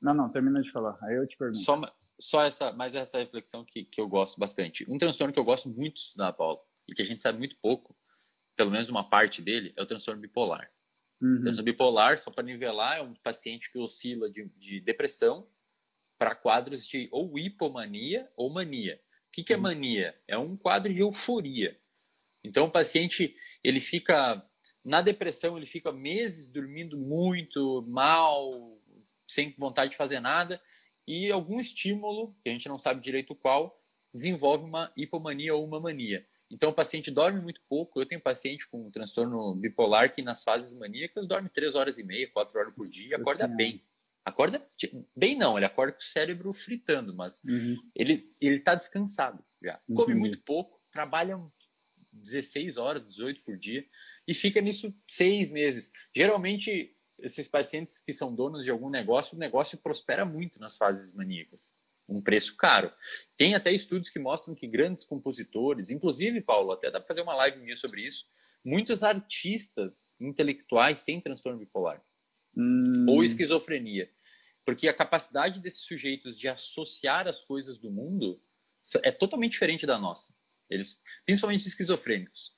[0.01, 0.97] Não, não, termina de falar.
[1.03, 1.59] Aí eu te pergunto.
[1.59, 1.81] Só,
[2.19, 4.85] só essa, mais essa reflexão que, que eu gosto bastante.
[4.89, 7.57] Um transtorno que eu gosto muito de estudar, Paulo, e que a gente sabe muito
[7.57, 7.95] pouco,
[8.55, 10.71] pelo menos uma parte dele, é o transtorno bipolar.
[11.21, 11.29] Uhum.
[11.29, 15.47] O transtorno bipolar, só para nivelar, é um paciente que oscila de, de depressão
[16.17, 19.01] para quadros de ou hipomania ou mania.
[19.27, 19.63] O que, que é uhum.
[19.63, 20.19] mania?
[20.27, 21.79] É um quadro de euforia.
[22.43, 24.45] Então, o paciente ele fica
[24.83, 28.78] na depressão, ele fica meses dormindo muito, mal,
[29.30, 30.61] sem vontade de fazer nada,
[31.07, 33.80] e algum estímulo, que a gente não sabe direito qual,
[34.13, 36.25] desenvolve uma hipomania ou uma mania.
[36.51, 38.01] Então, o paciente dorme muito pouco.
[38.01, 42.03] Eu tenho paciente com um transtorno bipolar que, nas fases maníacas, dorme três horas e
[42.03, 43.84] meia, quatro horas por dia e acorda bem.
[44.25, 44.69] Acorda
[45.15, 47.75] bem, não, ele acorda com o cérebro fritando, mas uhum.
[47.95, 49.80] ele está descansado já.
[49.95, 51.39] Come muito pouco, trabalha
[52.11, 53.86] 16 horas, 18 por dia
[54.27, 55.91] e fica nisso seis meses.
[56.15, 61.13] Geralmente, esses pacientes que são donos de algum negócio, o negócio prospera muito nas fases
[61.13, 61.76] maníacas.
[62.07, 62.91] Um preço caro.
[63.38, 67.36] Tem até estudos que mostram que grandes compositores, inclusive, Paulo, até dá para fazer uma
[67.36, 68.26] live um dia sobre isso,
[68.63, 72.03] muitos artistas intelectuais têm transtorno bipolar
[72.55, 73.05] hum.
[73.07, 74.09] ou esquizofrenia.
[74.65, 78.41] Porque a capacidade desses sujeitos de associar as coisas do mundo
[79.03, 80.34] é totalmente diferente da nossa.
[80.70, 82.53] Eles, principalmente esquizofrênicos.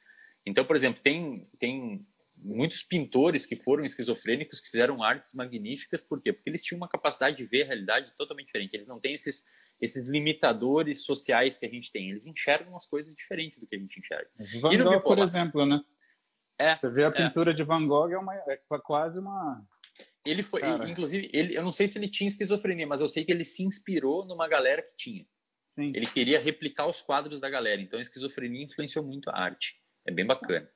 [0.45, 2.05] Então, por exemplo, tem, tem
[2.41, 6.33] muitos pintores que foram esquizofrênicos que fizeram artes magníficas, por quê?
[6.33, 8.73] Porque eles tinham uma capacidade de ver a realidade totalmente diferente.
[8.73, 9.45] Eles não têm esses,
[9.79, 12.09] esses limitadores sociais que a gente tem.
[12.09, 14.29] Eles enxergam as coisas diferentes do que a gente enxerga.
[14.59, 15.81] Van Gogh, por exemplo, né?
[16.57, 17.11] É, Você vê a é.
[17.11, 17.53] pintura é.
[17.53, 19.63] de Van Gogh é, uma, é quase uma
[20.25, 23.31] ele foi, inclusive, ele, eu não sei se ele tinha esquizofrenia, mas eu sei que
[23.31, 25.25] ele se inspirou numa galera que tinha.
[25.65, 25.87] Sim.
[25.95, 29.81] Ele queria replicar os quadros da galera, então a esquizofrenia influenciou muito a arte.
[30.05, 30.69] É bem bacana.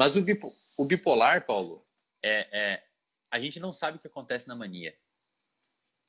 [0.00, 1.86] Mas o, bipo, o bipolar, Paulo,
[2.24, 2.82] é, é,
[3.30, 4.96] a gente não sabe o que acontece na mania.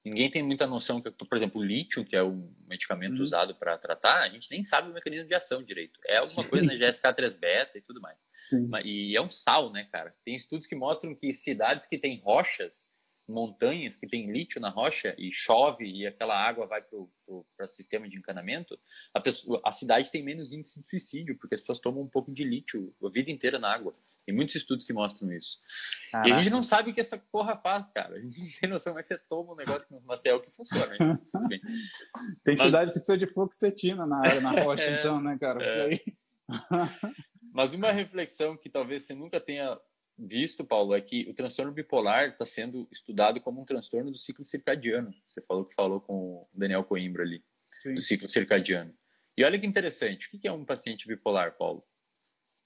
[0.05, 3.21] Ninguém tem muita noção que, por exemplo, o lítio, que é um medicamento uhum.
[3.21, 5.99] usado para tratar, a gente nem sabe o mecanismo de ação direito.
[6.07, 6.49] É alguma Sim.
[6.49, 8.25] coisa na GSK3 beta e tudo mais.
[8.47, 8.69] Sim.
[8.85, 10.15] E é um sal, né, cara?
[10.23, 12.89] Tem estudos que mostram que cidades que têm rochas
[13.27, 18.07] montanhas que tem lítio na rocha e chove e aquela água vai para o sistema
[18.09, 18.77] de encanamento,
[19.13, 22.31] a, pessoa, a cidade tem menos índice de suicídio, porque as pessoas tomam um pouco
[22.31, 23.95] de lítio a vida inteira na água.
[24.25, 25.59] Tem muitos estudos que mostram isso.
[26.11, 26.29] Caraca.
[26.29, 28.17] E a gente não sabe o que essa porra faz, cara.
[28.17, 30.51] A gente não tem noção, mas você toma um negócio que não é o que
[30.51, 30.95] funciona.
[31.49, 31.61] tem
[32.45, 32.61] mas...
[32.61, 35.63] cidade que precisa de fluoxetina na, na rocha, é, então, né, cara?
[35.63, 35.89] É.
[37.51, 39.77] Mas uma reflexão que talvez você nunca tenha
[40.21, 44.45] visto, Paulo, é que o transtorno bipolar está sendo estudado como um transtorno do ciclo
[44.45, 45.11] circadiano.
[45.27, 47.95] Você falou que falou com o Daniel Coimbra ali, Sim.
[47.95, 48.93] do ciclo circadiano.
[49.35, 51.83] E olha que interessante, o que é um paciente bipolar, Paulo?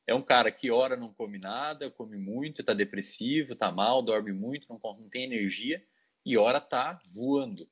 [0.06, 4.34] É um cara que ora não come nada, come muito, está depressivo, está mal, dorme
[4.34, 5.84] muito, não, não tem energia,
[6.26, 7.70] e ora está voando.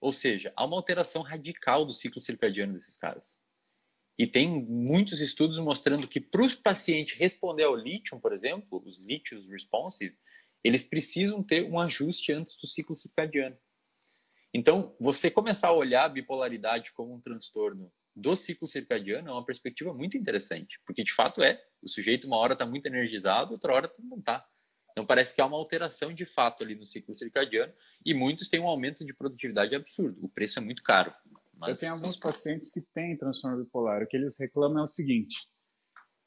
[0.00, 3.40] Ou seja, há uma alteração radical do ciclo circadiano desses caras.
[4.18, 9.06] E tem muitos estudos mostrando que para o paciente responder ao lítio, por exemplo, os
[9.06, 10.16] lítios responsive,
[10.64, 13.56] eles precisam ter um ajuste antes do ciclo circadiano.
[14.52, 19.44] Então, você começar a olhar a bipolaridade como um transtorno do ciclo circadiano é uma
[19.44, 23.72] perspectiva muito interessante, porque de fato é, o sujeito uma hora está muito energizado, outra
[23.72, 24.44] hora não está.
[24.90, 27.72] Então parece que há uma alteração de fato ali no ciclo circadiano
[28.04, 30.18] e muitos têm um aumento de produtividade absurdo.
[30.20, 31.14] O preço é muito caro.
[31.58, 31.70] Mas...
[31.70, 34.02] Eu tenho alguns pacientes que têm transtorno bipolar.
[34.02, 35.48] O que eles reclamam é o seguinte: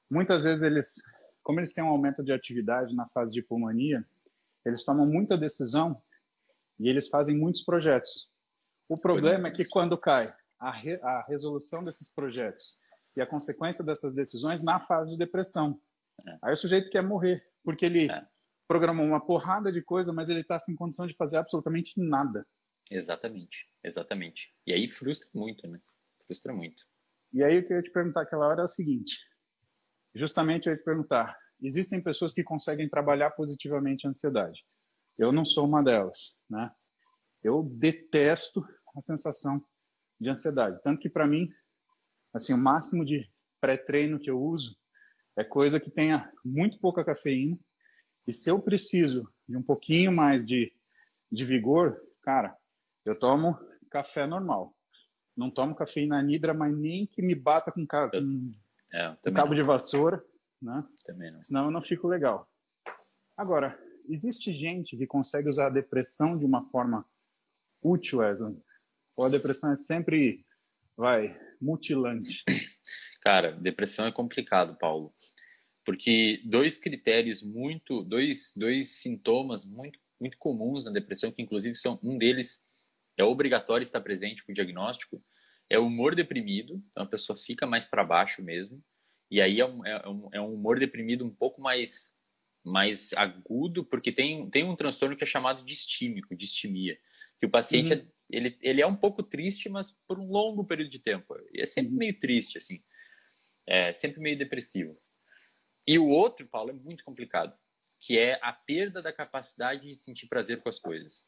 [0.09, 1.01] muitas vezes eles,
[1.41, 4.05] como eles têm um aumento de atividade na fase de pulmonia,
[4.65, 6.01] eles tomam muita decisão
[6.79, 8.31] e eles fazem muitos projetos.
[8.89, 12.79] O problema é que quando cai a, re, a resolução desses projetos
[13.15, 15.79] e a consequência dessas decisões na fase de depressão,
[16.27, 16.37] é.
[16.43, 18.27] aí o sujeito quer morrer porque ele é.
[18.67, 22.45] programou uma porrada de coisa, mas ele está sem condição de fazer absolutamente nada.
[22.89, 24.53] Exatamente, exatamente.
[24.65, 25.79] E aí frustra muito, né?
[26.25, 26.83] Frustra muito.
[27.33, 29.17] E aí o que eu ia te perguntar aquela hora é o seguinte:
[30.13, 34.65] justamente eu ia te perguntar, existem pessoas que conseguem trabalhar positivamente a ansiedade.
[35.17, 36.71] Eu não sou uma delas, né?
[37.43, 38.65] Eu detesto
[38.95, 39.63] a sensação
[40.19, 41.49] de ansiedade, tanto que para mim,
[42.33, 43.29] assim, o máximo de
[43.59, 44.77] pré-treino que eu uso
[45.37, 47.57] é coisa que tenha muito pouca cafeína.
[48.27, 50.71] E se eu preciso de um pouquinho mais de,
[51.31, 52.55] de vigor, cara,
[53.05, 53.57] eu tomo
[53.91, 54.73] café normal.
[55.35, 58.09] não tomo cafeína anidra, mas nem que me bata com, ca...
[58.09, 58.51] com...
[58.93, 59.55] É, com cabo não.
[59.55, 60.23] de vassoura,
[60.61, 60.83] né?
[61.05, 61.41] Também não.
[61.41, 62.49] Senão eu não fico legal.
[63.37, 63.77] Agora,
[64.09, 67.05] existe gente que consegue usar a depressão de uma forma
[67.81, 68.57] útil, Wesley?
[69.15, 70.45] Ou a depressão é sempre,
[70.95, 72.43] vai, mutilante?
[73.21, 75.13] Cara, depressão é complicado, Paulo.
[75.85, 81.99] Porque dois critérios muito, dois, dois sintomas muito, muito comuns na depressão, que inclusive são
[82.03, 82.65] um deles
[83.17, 85.23] é obrigatório estar presente para o diagnóstico,
[85.69, 88.83] é o humor deprimido, então a pessoa fica mais para baixo mesmo,
[89.29, 92.17] e aí é um, é, um, é um humor deprimido um pouco mais,
[92.63, 96.99] mais agudo, porque tem, tem um transtorno que é chamado distímico, distimia,
[97.39, 97.99] que o paciente, uhum.
[97.99, 101.61] é, ele, ele é um pouco triste, mas por um longo período de tempo, e
[101.61, 101.97] é sempre uhum.
[101.97, 102.83] meio triste, assim,
[103.65, 104.99] é sempre meio depressivo.
[105.87, 107.57] E o outro, Paulo, é muito complicado,
[107.99, 111.25] que é a perda da capacidade de sentir prazer com as coisas.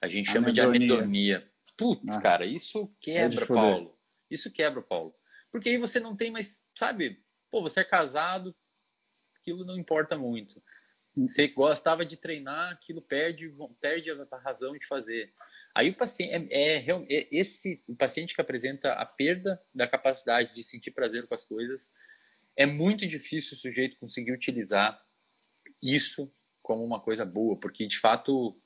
[0.00, 1.48] A gente chama de anedonia.
[1.76, 3.98] Putz, ah, cara, isso quebra, Paulo.
[4.30, 5.14] Isso quebra, Paulo.
[5.50, 7.22] Porque aí você não tem mais, sabe?
[7.50, 8.54] Pô, você é casado,
[9.36, 10.62] aquilo não importa muito.
[11.16, 11.26] Hum.
[11.26, 15.32] Você gostava de treinar, aquilo perde, perde a razão de fazer.
[15.74, 20.54] Aí o paciente é, é, é, esse o paciente que apresenta a perda da capacidade
[20.54, 21.92] de sentir prazer com as coisas
[22.56, 25.00] é muito difícil o sujeito conseguir utilizar
[25.82, 26.32] isso
[26.62, 28.60] como uma coisa boa, porque de fato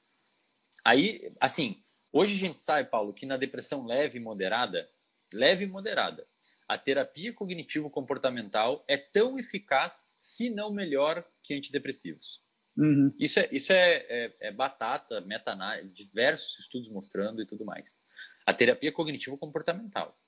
[0.84, 1.82] Aí, assim,
[2.12, 4.88] hoje a gente sabe, Paulo, que na depressão leve e moderada,
[5.32, 6.26] leve e moderada,
[6.68, 12.42] a terapia cognitivo-comportamental é tão eficaz, se não melhor, que antidepressivos.
[12.76, 13.14] Uhum.
[13.18, 17.98] Isso, é, isso é, é, é batata, meta-análise, diversos estudos mostrando e tudo mais.
[18.46, 20.18] A terapia cognitivo-comportamental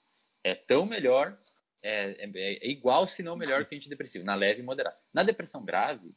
[0.44, 1.38] é tão melhor,
[1.82, 4.96] é, é, é, igual, se não melhor, que antidepressivo, na leve e moderada.
[5.12, 6.14] Na depressão grave,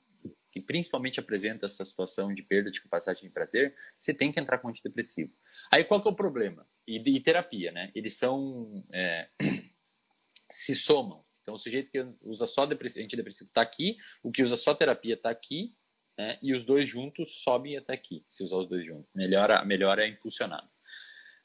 [0.51, 4.57] que principalmente apresenta essa situação de perda de capacidade de prazer, você tem que entrar
[4.57, 5.33] com antidepressivo.
[5.71, 6.67] Aí qual que é o problema?
[6.87, 7.91] E, e terapia, né?
[7.93, 9.29] Eles são é,
[10.51, 11.23] se somam.
[11.41, 15.29] Então o sujeito que usa só antidepressivo está aqui, o que usa só terapia está
[15.29, 15.75] aqui,
[16.17, 16.37] né?
[16.41, 19.09] E os dois juntos sobem até aqui, se usar os dois juntos.
[19.15, 20.69] Melhora, melhora é impulsionado.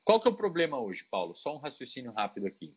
[0.02, 1.34] Qual que é o problema hoje, Paulo?
[1.34, 2.76] Só um raciocínio rápido aqui.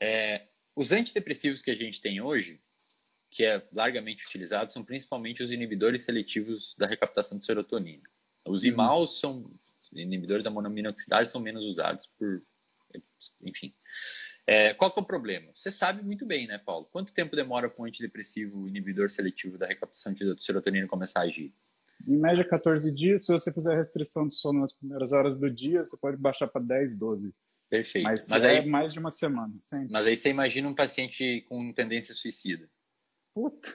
[0.00, 2.62] É, os antidepressivos que a gente tem hoje,
[3.30, 8.02] que é largamente utilizado são principalmente os inibidores seletivos da recaptação de serotonina.
[8.44, 8.68] Os uhum.
[8.68, 9.50] IMAUs são
[9.92, 12.42] inibidores da monoaminoxidase são menos usados por,
[13.42, 13.74] enfim.
[14.46, 15.50] É, qual que é o problema?
[15.54, 16.88] Você sabe muito bem, né, Paulo?
[16.90, 21.54] Quanto tempo demora para um antidepressivo inibidor seletivo da recaptação de serotonina começar a agir?
[22.06, 23.26] Em média, 14 dias.
[23.26, 26.62] Se você fizer restrição de sono nas primeiras horas do dia, você pode baixar para
[26.62, 27.34] 10, 12.
[27.68, 28.04] Perfeito.
[28.04, 29.92] Mas, Mas é aí, mais de uma semana, sempre.
[29.92, 32.68] Mas aí você imagina um paciente com tendência suicida.
[33.34, 33.68] Puta.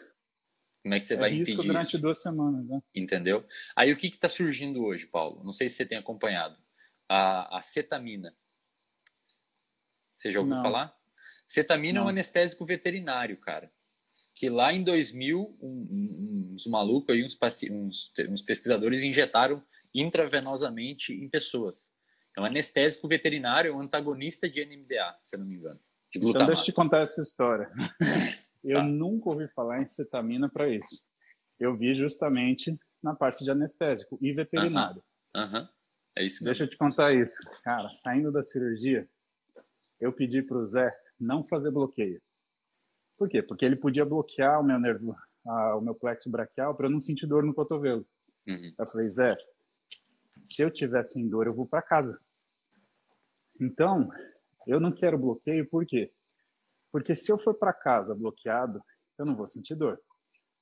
[0.84, 2.00] Como é que você é vai risco impedir durante isso?
[2.00, 2.80] duas semanas, né?
[2.94, 3.44] Entendeu?
[3.76, 5.44] Aí o que está surgindo hoje, Paulo?
[5.44, 6.56] Não sei se você tem acompanhado.
[7.10, 8.36] A, a cetamina.
[10.18, 10.62] Você já ouviu Não.
[10.62, 10.96] falar?
[11.48, 12.04] Cetamina Não.
[12.04, 13.72] é um anestésico veterinário, cara.
[14.36, 17.38] Que lá em 2000, um, um, uns malucos aí, uns,
[17.72, 21.96] uns, uns pesquisadores injetaram intravenosamente em pessoas.
[22.38, 25.80] É um anestésico veterinário, é um antagonista de NMDA, se eu não me engano.
[26.12, 27.72] De então deixa eu te contar essa história.
[28.66, 28.84] Eu tá.
[28.84, 31.08] nunca ouvi falar em cetamina para isso.
[31.60, 35.04] Eu vi justamente na parte de anestésico e veterinário.
[35.36, 35.70] Aham, uh -huh.
[36.18, 36.46] é isso mesmo.
[36.46, 37.44] Deixa eu te contar isso.
[37.64, 39.08] Cara, saindo da cirurgia,
[40.00, 42.22] eu pedi para o Zé não fazer bloqueio.
[43.18, 43.42] Por quê?
[43.42, 47.28] Porque ele podia bloquear o meu nervo, o meu plexo braquial para eu não sentir
[47.28, 48.06] dor no cotovelo.
[48.48, 48.74] Uhum.
[48.78, 49.38] Eu falei, Zé,
[50.42, 52.20] se eu tiver sem dor, eu vou para casa.
[53.60, 54.10] Então,
[54.68, 56.12] eu não quero bloqueio, por quê?
[56.96, 58.82] Porque se eu for para casa bloqueado,
[59.18, 60.02] eu não vou sentir dor.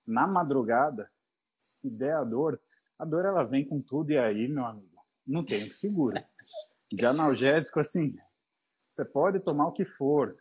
[0.04, 1.08] Na madrugada,
[1.60, 2.60] se der a dor,
[2.98, 6.28] a dor ela vem com tudo e aí, meu amigo, não tem que segura.
[6.92, 8.18] De analgésico, assim,
[8.90, 10.36] você pode tomar o que for,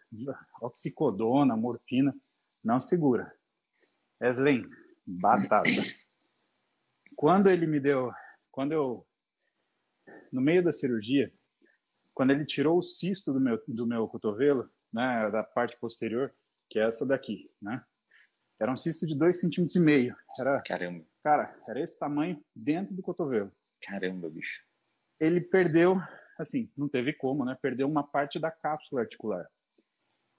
[0.63, 2.17] oxicodona, morfina,
[2.65, 3.31] não segura.
[4.19, 4.67] Eslen,
[5.07, 5.67] batata.
[7.15, 8.11] Quando ele me deu,
[8.51, 9.07] quando eu,
[10.33, 11.31] no meio da cirurgia,
[12.15, 16.33] quando ele tirou o cisto do meu, do meu cotovelo, né, da parte posterior,
[16.69, 17.85] que é essa daqui, né?
[18.61, 20.17] Era um cisto de 2,5 centímetros e meio.
[20.39, 21.05] Era, Caramba.
[21.23, 23.53] Cara, era esse tamanho dentro do cotovelo.
[23.83, 24.65] Caramba, bicho.
[25.21, 25.97] Ele perdeu,
[26.39, 27.57] assim, não teve como, né?
[27.61, 29.49] Perdeu uma parte da cápsula articular.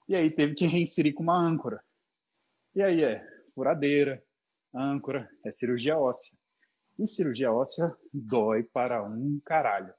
[0.08, 1.82] E aí teve que reinserir com uma âncora.
[2.74, 4.22] E aí é furadeira,
[4.74, 6.36] âncora, é cirurgia óssea.
[6.98, 9.94] E cirurgia óssea dói para um caralho.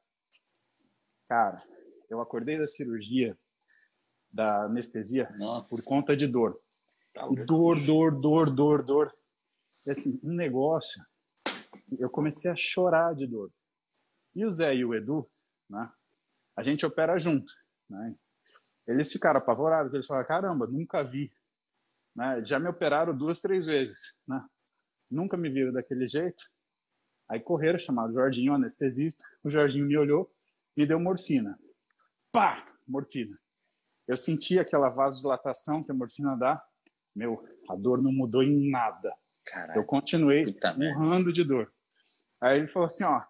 [1.28, 1.62] Cara,
[2.10, 3.38] eu acordei da cirurgia
[4.36, 5.74] da anestesia Nossa.
[5.74, 6.60] por conta de dor.
[7.14, 9.18] Tá dor, dor, dor, dor, dor.
[9.88, 11.02] E assim, um negócio,
[11.98, 13.50] eu comecei a chorar de dor.
[14.36, 15.26] E o Zé e o Edu,
[15.70, 15.90] né?
[16.58, 17.54] A gente opera junto,
[17.90, 18.14] né?
[18.86, 21.32] Eles ficaram apavorados, eles falaram, caramba, nunca vi.
[22.14, 22.44] Né?
[22.44, 24.46] Já me operaram duas, três vezes, né?
[25.10, 26.44] Nunca me viram daquele jeito.
[27.30, 29.24] Aí correram, chamaram o Jorginho, o anestesista.
[29.44, 30.30] O Jorginho me olhou,
[30.76, 31.58] me deu morfina.
[32.32, 32.64] Pá!
[32.86, 33.40] Morfina.
[34.08, 36.64] Eu senti aquela vasodilatação que a morfina dá.
[37.16, 39.14] Meu, a dor não mudou em nada.
[39.46, 41.72] Caraca, eu continuei urrando de dor.
[42.42, 43.28] Aí ele falou assim, ó, a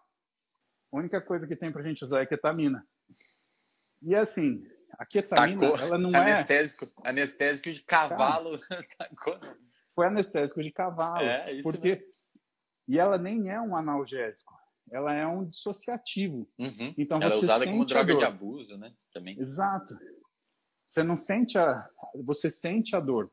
[0.91, 2.85] única coisa que tem pra gente usar é ketamina.
[4.01, 4.65] E assim,
[4.97, 5.77] a ketamina, Tacou.
[5.77, 7.09] ela não anestésico, é...
[7.09, 8.57] Anestésico de cavalo.
[9.93, 11.25] Foi anestésico de cavalo.
[11.25, 11.95] É, isso porque...
[11.95, 12.05] Mesmo.
[12.87, 14.53] E ela nem é um analgésico.
[14.91, 16.47] Ela é um dissociativo.
[16.59, 16.93] Uhum.
[16.97, 18.93] Então ela é você é usada como droga de abuso, né?
[19.11, 19.39] Também.
[19.39, 19.97] Exato.
[20.85, 21.89] Você não sente a,
[22.23, 23.31] você sente a dor,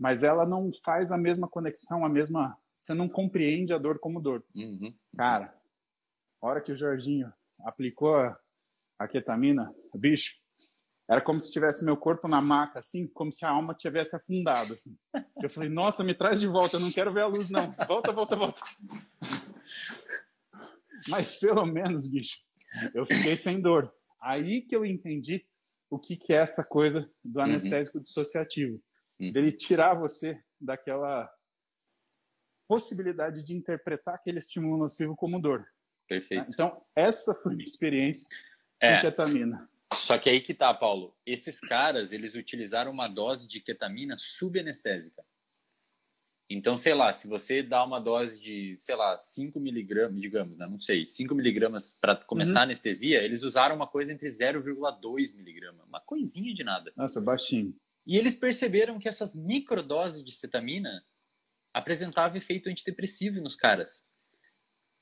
[0.00, 4.20] mas ela não faz a mesma conexão, a mesma, você não compreende a dor como
[4.20, 4.44] dor.
[4.54, 4.94] Uhum.
[5.16, 5.54] Cara,
[6.40, 8.38] a hora que o Jorginho aplicou a,
[8.98, 10.34] a ketamina, bicho,
[11.08, 14.74] era como se tivesse meu corpo na maca, assim, como se a alma tivesse afundado,
[14.74, 14.98] assim.
[15.42, 17.70] Eu falei, nossa, me traz de volta, eu não quero ver a luz, não.
[17.86, 18.60] Volta, volta, volta.
[21.08, 22.36] Mas pelo menos, bicho,
[22.92, 23.90] eu fiquei sem dor.
[24.20, 25.46] Aí que eu entendi
[25.90, 27.46] o que, que é essa coisa do uhum.
[27.46, 28.02] anestésico uhum.
[28.02, 28.82] dissociativo.
[29.20, 29.32] Uhum.
[29.34, 31.30] Ele tirar você daquela
[32.68, 35.66] possibilidade de interpretar aquele estímulo nocivo como dor.
[36.06, 36.46] Perfeito.
[36.48, 38.26] Então, essa foi a minha experiência
[38.80, 38.96] é.
[38.96, 39.68] com ketamina.
[39.94, 41.16] Só que aí que tá, Paulo.
[41.24, 45.24] Esses caras, eles utilizaram uma dose de ketamina subanestésica.
[46.50, 50.66] Então, sei lá, se você dá uma dose de, sei lá, 5 miligramas, digamos, né?
[50.66, 52.60] não sei, 5 miligramas para começar uhum.
[52.60, 56.90] a anestesia, eles usaram uma coisa entre 0,2 miligramas, uma coisinha de nada.
[56.96, 57.76] Nossa, baixinho.
[58.06, 61.04] E eles perceberam que essas microdoses de cetamina
[61.74, 64.06] apresentavam efeito antidepressivo nos caras.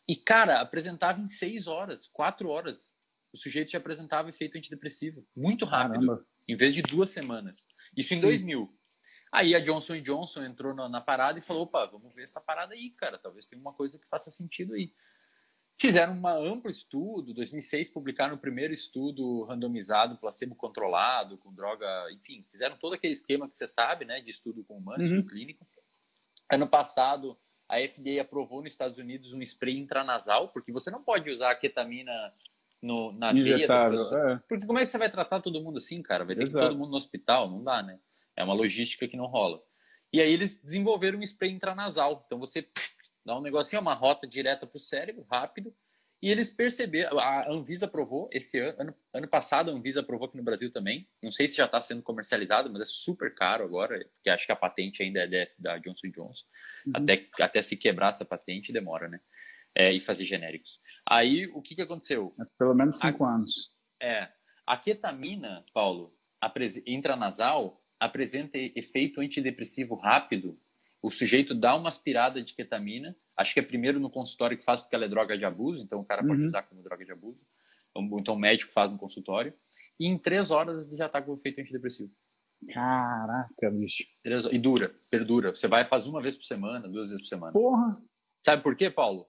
[0.09, 2.99] E, cara, apresentava em 6 horas, 4 horas.
[3.33, 5.25] O sujeito já apresentava efeito antidepressivo.
[5.37, 6.07] Muito rápido.
[6.07, 6.27] Caramba.
[6.49, 7.69] Em vez de duas semanas.
[7.97, 8.23] Isso em Sim.
[8.23, 8.77] 2000.
[9.33, 12.75] Aí a Johnson Johnson entrou na, na, parada e falou: opa, vamos ver essa parada
[12.75, 13.19] aí, cara.
[13.19, 14.93] Talvez tenha uma coisa que faça sentido aí.
[15.79, 22.43] Fizeram um amplo estudo, 2006 publicaram o primeiro estudo randomizado, placebo controlado, com droga, enfim,
[22.51, 25.23] fizeram todo aquele esquema que você sabe, né, de estudo com humanos, uhum.
[25.23, 25.67] clínico.
[26.51, 27.37] Ano passado,
[27.69, 31.55] a FDA aprovou nos Estados Unidos um spray intranasal, porque você não pode usar a
[31.55, 32.33] ketamina
[32.81, 34.13] no, na veia das pessoas.
[34.13, 34.41] É.
[34.49, 36.25] Porque como é que você vai tratar todo mundo assim, cara?
[36.25, 36.65] Vai ter Exato.
[36.65, 37.51] que todo mundo no hospital?
[37.51, 37.99] Não dá, né?
[38.37, 39.63] É uma logística que não rola.
[40.13, 42.23] E aí eles desenvolveram um spray intranasal.
[42.27, 42.69] Então você
[43.25, 45.75] dá um negocinho, uma rota direta para o cérebro, rápido.
[46.23, 50.37] E eles perceberam, a Anvisa aprovou esse ano, ano, ano passado a Anvisa aprovou aqui
[50.37, 51.07] no Brasil também.
[51.23, 54.53] Não sei se já está sendo comercializado, mas é super caro agora, porque acho que
[54.53, 56.47] a patente ainda é da Johnson Johnson.
[56.87, 56.93] Uhum.
[56.95, 59.21] Até, até se quebrar essa patente demora, né?
[59.75, 60.81] É, e fazer genéricos.
[61.07, 62.35] Aí o que, que aconteceu?
[62.41, 63.77] É pelo menos cinco a, anos.
[64.01, 64.29] É.
[64.67, 66.17] A ketamina, Paulo,
[66.87, 70.59] intranasal, apresenta efeito antidepressivo rápido,
[71.03, 74.83] o sujeito dá uma aspirada de ketamina, acho que é primeiro no consultório que faz
[74.83, 76.29] porque ela é droga de abuso, então o cara uhum.
[76.29, 77.47] pode usar como droga de abuso,
[77.97, 79.55] então o médico faz no consultório,
[80.01, 82.13] e em três horas já está com efeito antidepressivo.
[82.73, 84.05] Caraca, bicho.
[84.51, 85.55] E dura, perdura.
[85.55, 87.53] Você vai fazer uma vez por semana, duas vezes por semana.
[87.53, 88.03] Porra!
[88.45, 89.29] Sabe por quê, Paulo?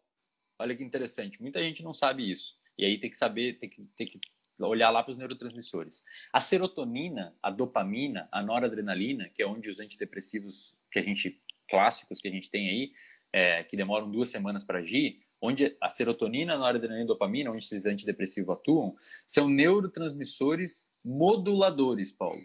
[0.60, 1.42] Olha que interessante.
[1.42, 2.56] Muita gente não sabe isso.
[2.78, 4.20] E aí tem que saber, tem que, tem que
[4.60, 6.04] olhar lá para os neurotransmissores.
[6.34, 12.20] A serotonina, a dopamina, a noradrenalina, que é onde os antidepressivos que a gente clássicos
[12.20, 12.92] que a gente tem aí,
[13.32, 17.52] é, que demoram duas semanas para agir, onde a serotonina, a noradrenalina e a dopamina,
[17.52, 18.96] onde esses antidepressivos atuam,
[19.26, 22.42] são neurotransmissores moduladores, Paulo.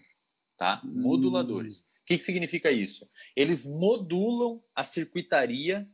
[0.57, 0.83] Tá?
[0.85, 1.03] Hum.
[1.03, 1.83] Moduladores.
[2.03, 3.09] O que, que significa isso?
[3.35, 5.89] Eles modulam a circuitaria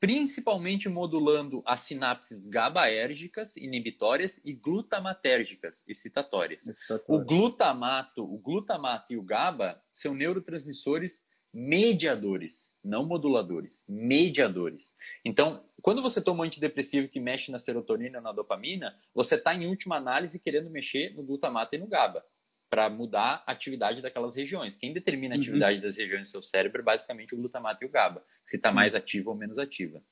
[0.00, 6.66] principalmente modulando as sinapses GABAérgicas inibitórias e glutamatérgicas excitatórias.
[6.66, 7.08] excitatórias.
[7.08, 14.96] O glutamato, o glutamato e o GABA são neurotransmissores mediadores, não moduladores, mediadores.
[15.24, 19.66] Então, quando você toma um antidepressivo que mexe na serotonina, na dopamina, você está em
[19.66, 22.24] última análise querendo mexer no glutamato e no GABA
[22.70, 24.76] para mudar a atividade daquelas regiões.
[24.76, 25.42] Quem determina a uhum.
[25.42, 25.82] atividade uhum.
[25.82, 28.94] das regiões do seu cérebro é basicamente o glutamato e o GABA, se está mais
[28.94, 30.02] ativa ou menos ativa.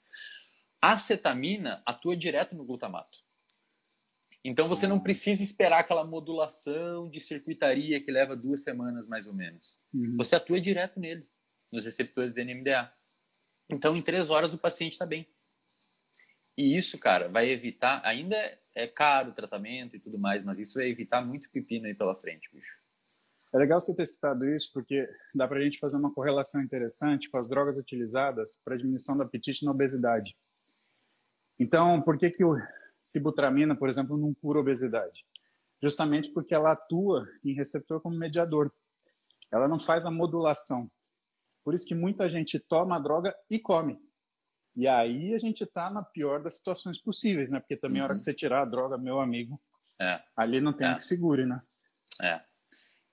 [0.81, 3.19] A acetamina atua direto no glutamato.
[4.45, 9.35] Então você não precisa esperar aquela modulação de circuitaria que leva duas semanas mais ou
[9.35, 9.81] menos.
[9.93, 10.17] Uhum.
[10.17, 11.27] Você atua direto nele,
[11.73, 12.93] nos receptores de NMDA.
[13.69, 15.27] Então em três horas o paciente está bem.
[16.57, 18.01] E isso, cara, vai evitar.
[18.05, 18.37] Ainda
[18.75, 22.15] é caro o tratamento e tudo mais, mas isso vai evitar muito pepino aí pela
[22.15, 22.81] frente, bicho.
[23.53, 27.31] É legal você ter citado isso, porque dá para a gente fazer uma correlação interessante
[27.31, 30.37] com as drogas utilizadas para diminuição do apetite na obesidade.
[31.59, 32.57] Então, por que, que o
[33.01, 35.25] sibutramina, por exemplo, não cura obesidade?
[35.83, 38.73] justamente porque ela atua em receptor como mediador.
[39.51, 40.91] Ela não faz a modulação.
[41.65, 43.99] Por isso que muita gente toma a droga e come.
[44.77, 47.59] E aí a gente está na pior das situações possíveis, né?
[47.59, 48.05] Porque também uhum.
[48.07, 48.25] a hora que uhum.
[48.25, 49.61] você tirar a droga, meu amigo,
[49.99, 50.21] é.
[50.37, 50.95] ali não tem é.
[50.95, 51.63] que segure, né?
[52.23, 52.43] É.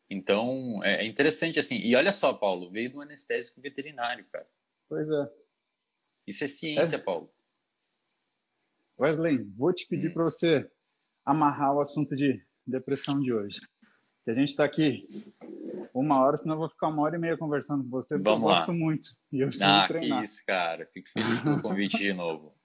[0.09, 1.77] Então, é interessante assim.
[1.77, 4.47] E olha só, Paulo, veio do anestésico veterinário, cara.
[4.89, 5.31] Pois é.
[6.27, 6.99] Isso é ciência, é.
[6.99, 7.33] Paulo.
[8.99, 10.13] Wesley, vou te pedir hum.
[10.13, 10.69] para você
[11.25, 13.59] amarrar o assunto de depressão de hoje.
[14.23, 15.07] Que a gente está aqui
[15.93, 18.49] uma hora, senão eu vou ficar uma hora e meia conversando com você, porque Vamos
[18.49, 19.07] eu gosto muito.
[19.31, 20.19] E eu preciso ah, treinar.
[20.19, 20.89] que isso, cara.
[20.91, 22.55] Fico feliz pelo convite de novo.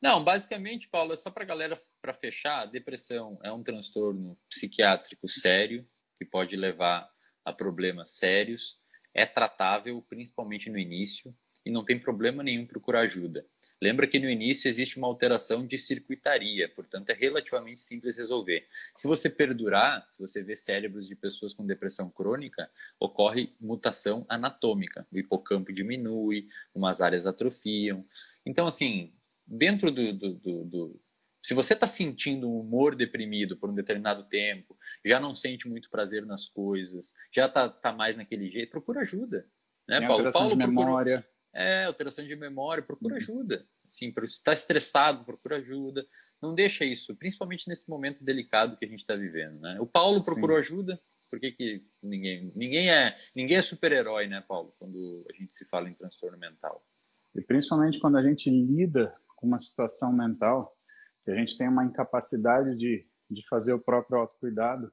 [0.00, 5.26] Não, basicamente, Paulo, é só para galera, para fechar, a depressão é um transtorno psiquiátrico
[5.26, 5.86] sério
[6.18, 7.08] que pode levar
[7.44, 8.78] a problemas sérios,
[9.14, 11.34] é tratável, principalmente no início,
[11.64, 13.44] e não tem problema nenhum procurar ajuda.
[13.80, 18.66] Lembra que no início existe uma alteração de circuitaria, portanto é relativamente simples resolver.
[18.96, 25.06] Se você perdurar, se você vê cérebros de pessoas com depressão crônica, ocorre mutação anatômica.
[25.12, 28.04] O hipocampo diminui, umas áreas atrofiam.
[28.46, 29.12] Então, assim,
[29.46, 30.12] dentro do.
[30.12, 31.00] do, do, do
[31.42, 35.88] se você está sentindo um humor deprimido por um determinado tempo, já não sente muito
[35.88, 39.46] prazer nas coisas, já está tá mais naquele jeito, procura ajuda.
[39.86, 40.32] Né, Paulo?
[40.32, 41.18] Paulo de memória.
[41.20, 43.18] Procura é, alteração de memória, procura uhum.
[43.18, 43.66] ajuda.
[43.84, 46.06] Assim, se está estressado, procura ajuda.
[46.40, 49.58] Não deixa isso, principalmente nesse momento delicado que a gente está vivendo.
[49.60, 49.78] Né?
[49.80, 50.60] O Paulo procurou Sim.
[50.60, 51.00] ajuda.
[51.30, 54.74] Por que, que ninguém, ninguém é, ninguém é super-herói, né, Paulo?
[54.78, 56.86] Quando a gente se fala em transtorno mental.
[57.34, 60.76] E principalmente quando a gente lida com uma situação mental,
[61.24, 64.92] que a gente tem uma incapacidade de, de fazer o próprio autocuidado,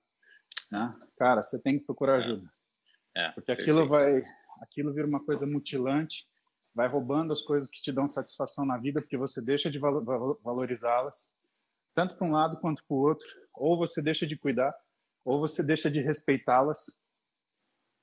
[0.72, 0.96] né?
[1.18, 2.24] cara, você tem que procurar é.
[2.24, 2.50] ajuda.
[3.16, 4.24] É, Porque aquilo vai,
[4.62, 6.26] aquilo vira uma coisa mutilante
[6.74, 11.36] vai roubando as coisas que te dão satisfação na vida, porque você deixa de valorizá-las,
[11.94, 14.76] tanto para um lado quanto para o outro, ou você deixa de cuidar,
[15.24, 17.02] ou você deixa de respeitá-las.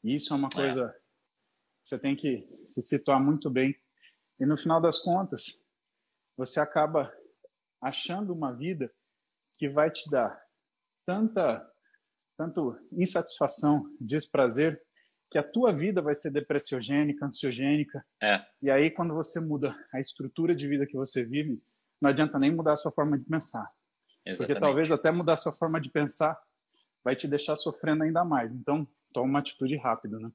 [0.05, 0.57] E isso é uma é.
[0.57, 0.93] coisa é.
[0.93, 3.75] que você tem que se situar muito bem.
[4.39, 5.61] E no final das contas,
[6.37, 7.12] você acaba
[7.81, 8.91] achando uma vida
[9.57, 10.41] que vai te dar
[11.05, 11.66] tanta
[12.37, 14.83] tanto insatisfação, desprazer,
[15.31, 18.05] que a tua vida vai ser depressiogênica, ansiogênica.
[18.20, 18.45] É.
[18.61, 21.62] E aí, quando você muda a estrutura de vida que você vive,
[22.03, 23.70] não adianta nem mudar a sua forma de pensar.
[24.26, 24.39] Exatamente.
[24.39, 26.37] Porque talvez até mudar a sua forma de pensar
[27.05, 28.55] vai te deixar sofrendo ainda mais.
[28.55, 30.31] Então, toma uma atitude rápida, né?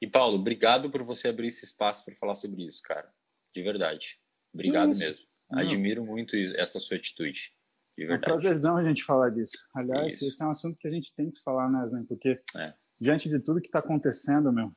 [0.00, 3.08] E Paulo, obrigado por você abrir esse espaço para falar sobre isso, cara.
[3.54, 4.18] De verdade.
[4.52, 5.00] Obrigado isso.
[5.00, 5.26] mesmo.
[5.52, 7.52] Admiro muito essa sua atitude.
[7.96, 8.24] De verdade.
[8.24, 9.68] É um prazerzão a gente falar disso.
[9.74, 10.26] Aliás, isso.
[10.26, 12.04] esse é um assunto que a gente tem que falar, né, Zen?
[12.04, 12.74] Porque é
[13.04, 14.74] diante de tudo que está acontecendo, meu,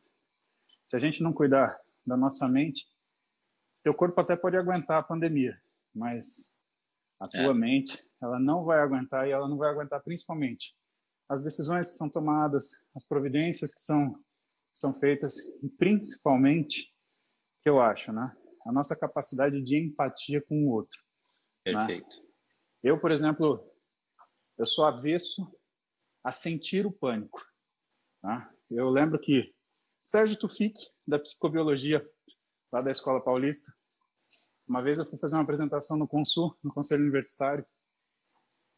[0.86, 1.70] se a gente não cuidar
[2.06, 2.86] da nossa mente,
[3.82, 5.58] teu corpo até pode aguentar a pandemia,
[5.96, 6.54] mas
[7.22, 7.54] a tua é.
[7.54, 10.76] mente, ela não vai aguentar e ela não vai aguentar principalmente
[11.30, 14.22] as decisões que são tomadas, as providências que são
[14.74, 16.94] são feitas e principalmente
[17.62, 18.32] que eu acho, né,
[18.66, 21.02] a nossa capacidade de empatia com o outro.
[21.66, 21.74] Né?
[21.74, 22.22] Perfeito.
[22.22, 22.28] Né?
[22.84, 23.74] Eu, por exemplo,
[24.56, 25.52] eu sou avesso
[26.24, 27.42] a sentir o pânico.
[28.22, 28.52] Tá?
[28.70, 29.54] Eu lembro que
[30.04, 32.06] Sérgio Tufik, da psicobiologia,
[32.72, 33.74] lá da Escola Paulista,
[34.68, 37.66] uma vez eu fui fazer uma apresentação no Consul, no Conselho Universitário,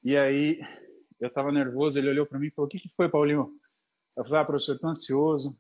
[0.03, 0.59] e aí
[1.19, 3.51] eu estava nervoso, ele olhou para mim e falou, o que, que foi, Paulinho?
[4.15, 5.59] Eu falei, ah, professor, estou ansioso,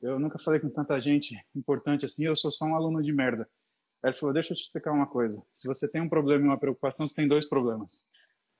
[0.00, 3.48] eu nunca falei com tanta gente importante assim, eu sou só um aluno de merda.
[4.02, 6.58] Ele falou, deixa eu te explicar uma coisa, se você tem um problema e uma
[6.58, 8.06] preocupação, você tem dois problemas.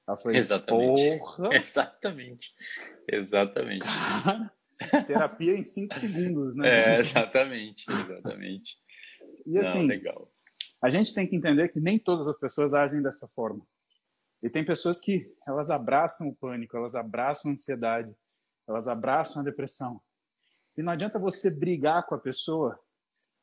[0.07, 1.19] Ela falou, Exatamente.
[1.19, 1.55] Porra.
[1.57, 2.55] Exatamente.
[3.09, 3.87] Exatamente.
[5.07, 6.69] terapia em cinco segundos, né?
[6.69, 8.77] É, exatamente, exatamente.
[9.47, 10.31] E assim, Não, legal.
[10.83, 13.65] a gente tem que entender que nem todas as pessoas agem dessa forma.
[14.43, 18.15] E tem pessoas que elas abraçam o pânico, elas abraçam a ansiedade,
[18.69, 20.03] elas abraçam a depressão.
[20.77, 22.79] E não adianta você brigar com a pessoa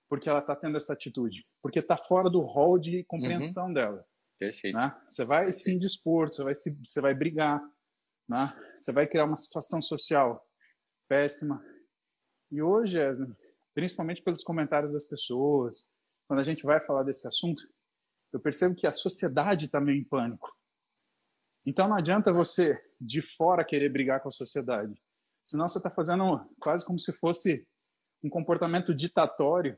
[0.07, 3.73] porque ela está tendo essa atitude, porque está fora do rol de compreensão uhum.
[3.73, 4.05] dela.
[4.41, 4.75] Perfeito.
[4.75, 4.99] Né?
[5.07, 7.61] Você vai se indispor, você vai, se, você vai brigar,
[8.27, 8.51] né?
[8.75, 10.43] você vai criar uma situação social
[11.07, 11.63] péssima.
[12.49, 13.37] E hoje, Esne,
[13.75, 15.91] principalmente pelos comentários das pessoas,
[16.27, 17.61] quando a gente vai falar desse assunto,
[18.33, 20.51] eu percebo que a sociedade está meio em pânico.
[21.63, 24.99] Então não adianta você, de fora, querer brigar com a sociedade.
[25.43, 27.67] Senão você está fazendo quase como se fosse
[28.23, 29.77] um comportamento ditatório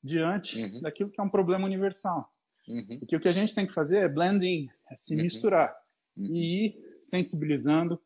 [0.00, 0.82] diante uhum.
[0.82, 2.32] daquilo que é um problema universal.
[2.68, 2.98] Uhum.
[3.00, 5.22] Porque o que a gente tem que fazer é blending, é se uhum.
[5.22, 5.74] misturar
[6.16, 6.26] uhum.
[6.26, 8.00] e ir sensibilizando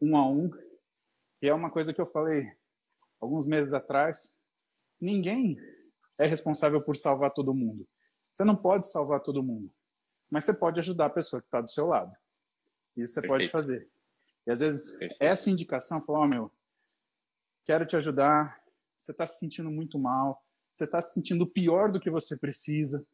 [0.00, 0.50] um a um,
[1.38, 2.50] que é uma coisa que eu falei
[3.20, 4.34] alguns meses atrás.
[5.00, 5.58] Ninguém
[6.16, 7.86] é responsável por salvar todo mundo.
[8.30, 9.72] Você não pode salvar todo mundo,
[10.30, 12.12] mas você pode ajudar a pessoa que está do seu lado.
[12.96, 13.40] Isso você Perfeito.
[13.40, 13.88] pode fazer.
[14.46, 15.22] E às vezes Perfeito.
[15.22, 16.52] essa indicação, falou, oh, meu,
[17.64, 18.60] quero te ajudar,
[18.96, 20.42] você está se sentindo muito mal,
[20.72, 23.06] você está se sentindo pior do que você precisa,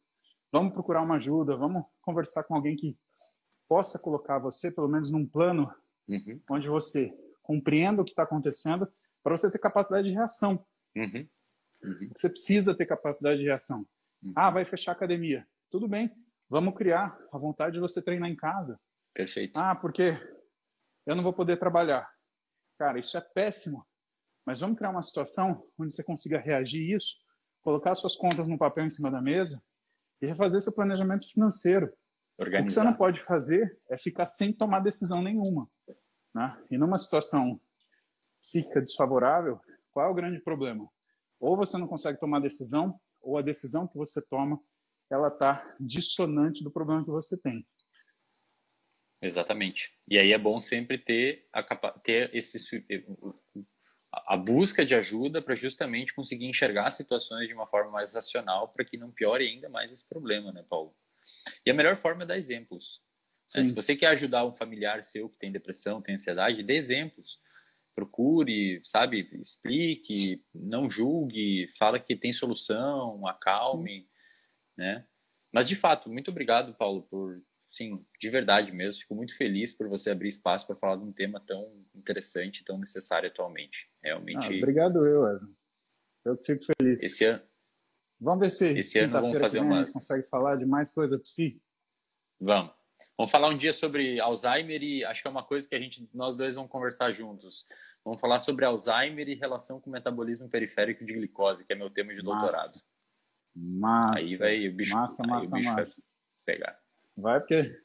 [0.51, 2.97] vamos procurar uma ajuda, vamos conversar com alguém que
[3.67, 5.73] possa colocar você, pelo menos num plano
[6.07, 6.39] uhum.
[6.49, 8.87] onde você compreenda o que está acontecendo,
[9.23, 10.65] para você ter capacidade de reação.
[10.95, 11.27] Uhum.
[11.83, 12.09] Uhum.
[12.15, 13.85] Você precisa ter capacidade de reação.
[14.23, 14.33] Uhum.
[14.35, 15.47] Ah, vai fechar a academia.
[15.69, 16.11] Tudo bem,
[16.49, 18.79] vamos criar a vontade de você treinar em casa.
[19.13, 19.57] Perfeito.
[19.57, 20.13] Ah, porque
[21.05, 22.09] eu não vou poder trabalhar.
[22.77, 23.85] Cara, isso é péssimo.
[24.45, 27.17] Mas vamos criar uma situação onde você consiga reagir isso,
[27.61, 29.63] colocar suas contas no papel em cima da mesa
[30.21, 31.91] e refazer seu planejamento financeiro.
[32.37, 32.63] Organizar.
[32.63, 35.69] O que você não pode fazer é ficar sem tomar decisão nenhuma.
[36.33, 36.57] Né?
[36.69, 37.59] E numa situação
[38.41, 39.59] psíquica desfavorável,
[39.91, 40.87] qual é o grande problema?
[41.39, 44.59] Ou você não consegue tomar decisão, ou a decisão que você toma
[45.09, 47.65] ela está dissonante do problema que você tem.
[49.21, 49.97] Exatamente.
[50.07, 51.63] E aí é bom sempre ter a
[52.03, 52.59] ter esse
[54.27, 58.85] a busca de ajuda para justamente conseguir enxergar situações de uma forma mais racional para
[58.85, 60.95] que não piore ainda mais esse problema, né, Paulo?
[61.65, 63.01] E a melhor forma é dar exemplos.
[63.55, 63.63] Né?
[63.63, 67.39] Se você quer ajudar um familiar seu que tem depressão, tem ansiedade, dê exemplos.
[67.93, 74.07] Procure, sabe, explique, não julgue, fala que tem solução, acalme, Sim.
[74.77, 75.05] né?
[75.53, 77.41] Mas de fato, muito obrigado, Paulo, por
[77.75, 81.11] sim, de verdade mesmo, fico muito feliz por você abrir espaço para falar de um
[81.11, 83.91] tema tão interessante, tão necessário atualmente.
[84.01, 84.53] Realmente.
[84.53, 85.53] Ah, obrigado eu, Wesley.
[86.23, 87.03] Eu fico feliz.
[87.03, 87.43] Esse ano.
[88.19, 89.83] Vamos ver se esse ano vamos fazer uma.
[89.83, 91.61] consegue falar de mais coisa psi.
[92.39, 92.73] Vamos.
[93.17, 96.09] Vamos falar um dia sobre Alzheimer e acho que é uma coisa que a gente,
[96.13, 97.65] nós dois vamos conversar juntos.
[98.05, 101.89] Vamos falar sobre Alzheimer e relação com o metabolismo periférico de glicose, que é meu
[101.89, 102.81] tema de doutorado.
[103.53, 104.17] Massa.
[104.17, 106.09] Aí vai o bicho, massa, massa, o bicho massa.
[106.45, 106.84] vai pegar.
[107.17, 107.81] Vai porque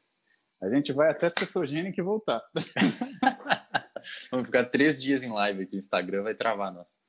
[0.60, 2.42] a gente vai até cetogênico e voltar.
[4.30, 5.76] Vamos ficar três dias em live aqui.
[5.76, 7.02] O Instagram vai travar nós.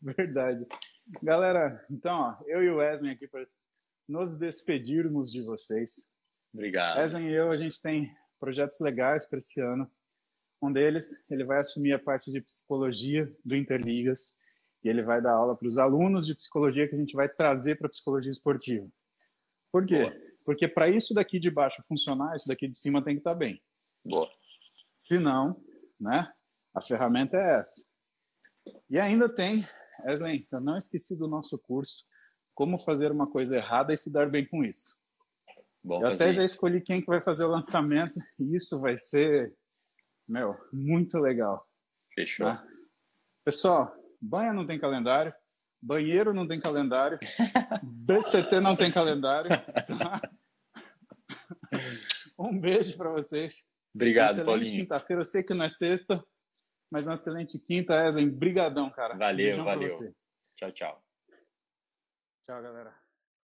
[0.00, 0.66] Verdade.
[1.22, 3.44] Galera, então, ó, eu e o Wesley aqui para
[4.08, 6.08] nos despedirmos de vocês.
[6.52, 6.98] Obrigado.
[6.98, 9.90] Wesley e eu, a gente tem projetos legais para esse ano.
[10.62, 14.34] Um deles, ele vai assumir a parte de psicologia do Interligas
[14.82, 17.76] e ele vai dar aula para os alunos de psicologia que a gente vai trazer
[17.76, 18.88] para psicologia esportiva.
[19.72, 20.10] Por quê?
[20.10, 20.33] Boa.
[20.44, 23.36] Porque para isso daqui de baixo funcionar, isso daqui de cima tem que estar tá
[23.36, 23.62] bem.
[24.04, 24.30] Boa.
[24.94, 25.62] Se não,
[25.98, 26.32] né?
[26.74, 27.86] A ferramenta é essa.
[28.90, 29.64] E ainda tem,
[30.04, 32.06] Wesley, eu não esqueci do nosso curso,
[32.54, 34.98] como fazer uma coisa errada e se dar bem com isso.
[35.82, 36.54] Bom, eu até já isso.
[36.54, 39.54] escolhi quem que vai fazer o lançamento e isso vai ser,
[40.26, 41.66] meu, muito legal.
[42.14, 42.46] Fechou.
[42.46, 42.66] Né?
[43.44, 45.34] Pessoal, banha não tem calendário,
[45.84, 47.18] banheiro não tem calendário,
[47.82, 49.50] BCT não tem calendário.
[49.50, 50.20] Tá?
[52.36, 53.64] Um beijo para vocês.
[53.94, 54.80] Obrigado, excelente Paulinho.
[54.80, 55.20] quinta-feira.
[55.20, 56.24] Eu sei que não é sexta,
[56.90, 58.28] mas uma excelente quinta, Wesley.
[58.28, 59.16] Brigadão, cara.
[59.16, 59.88] Valeu, valeu.
[60.56, 61.04] Tchau, tchau.
[62.42, 63.03] Tchau, galera.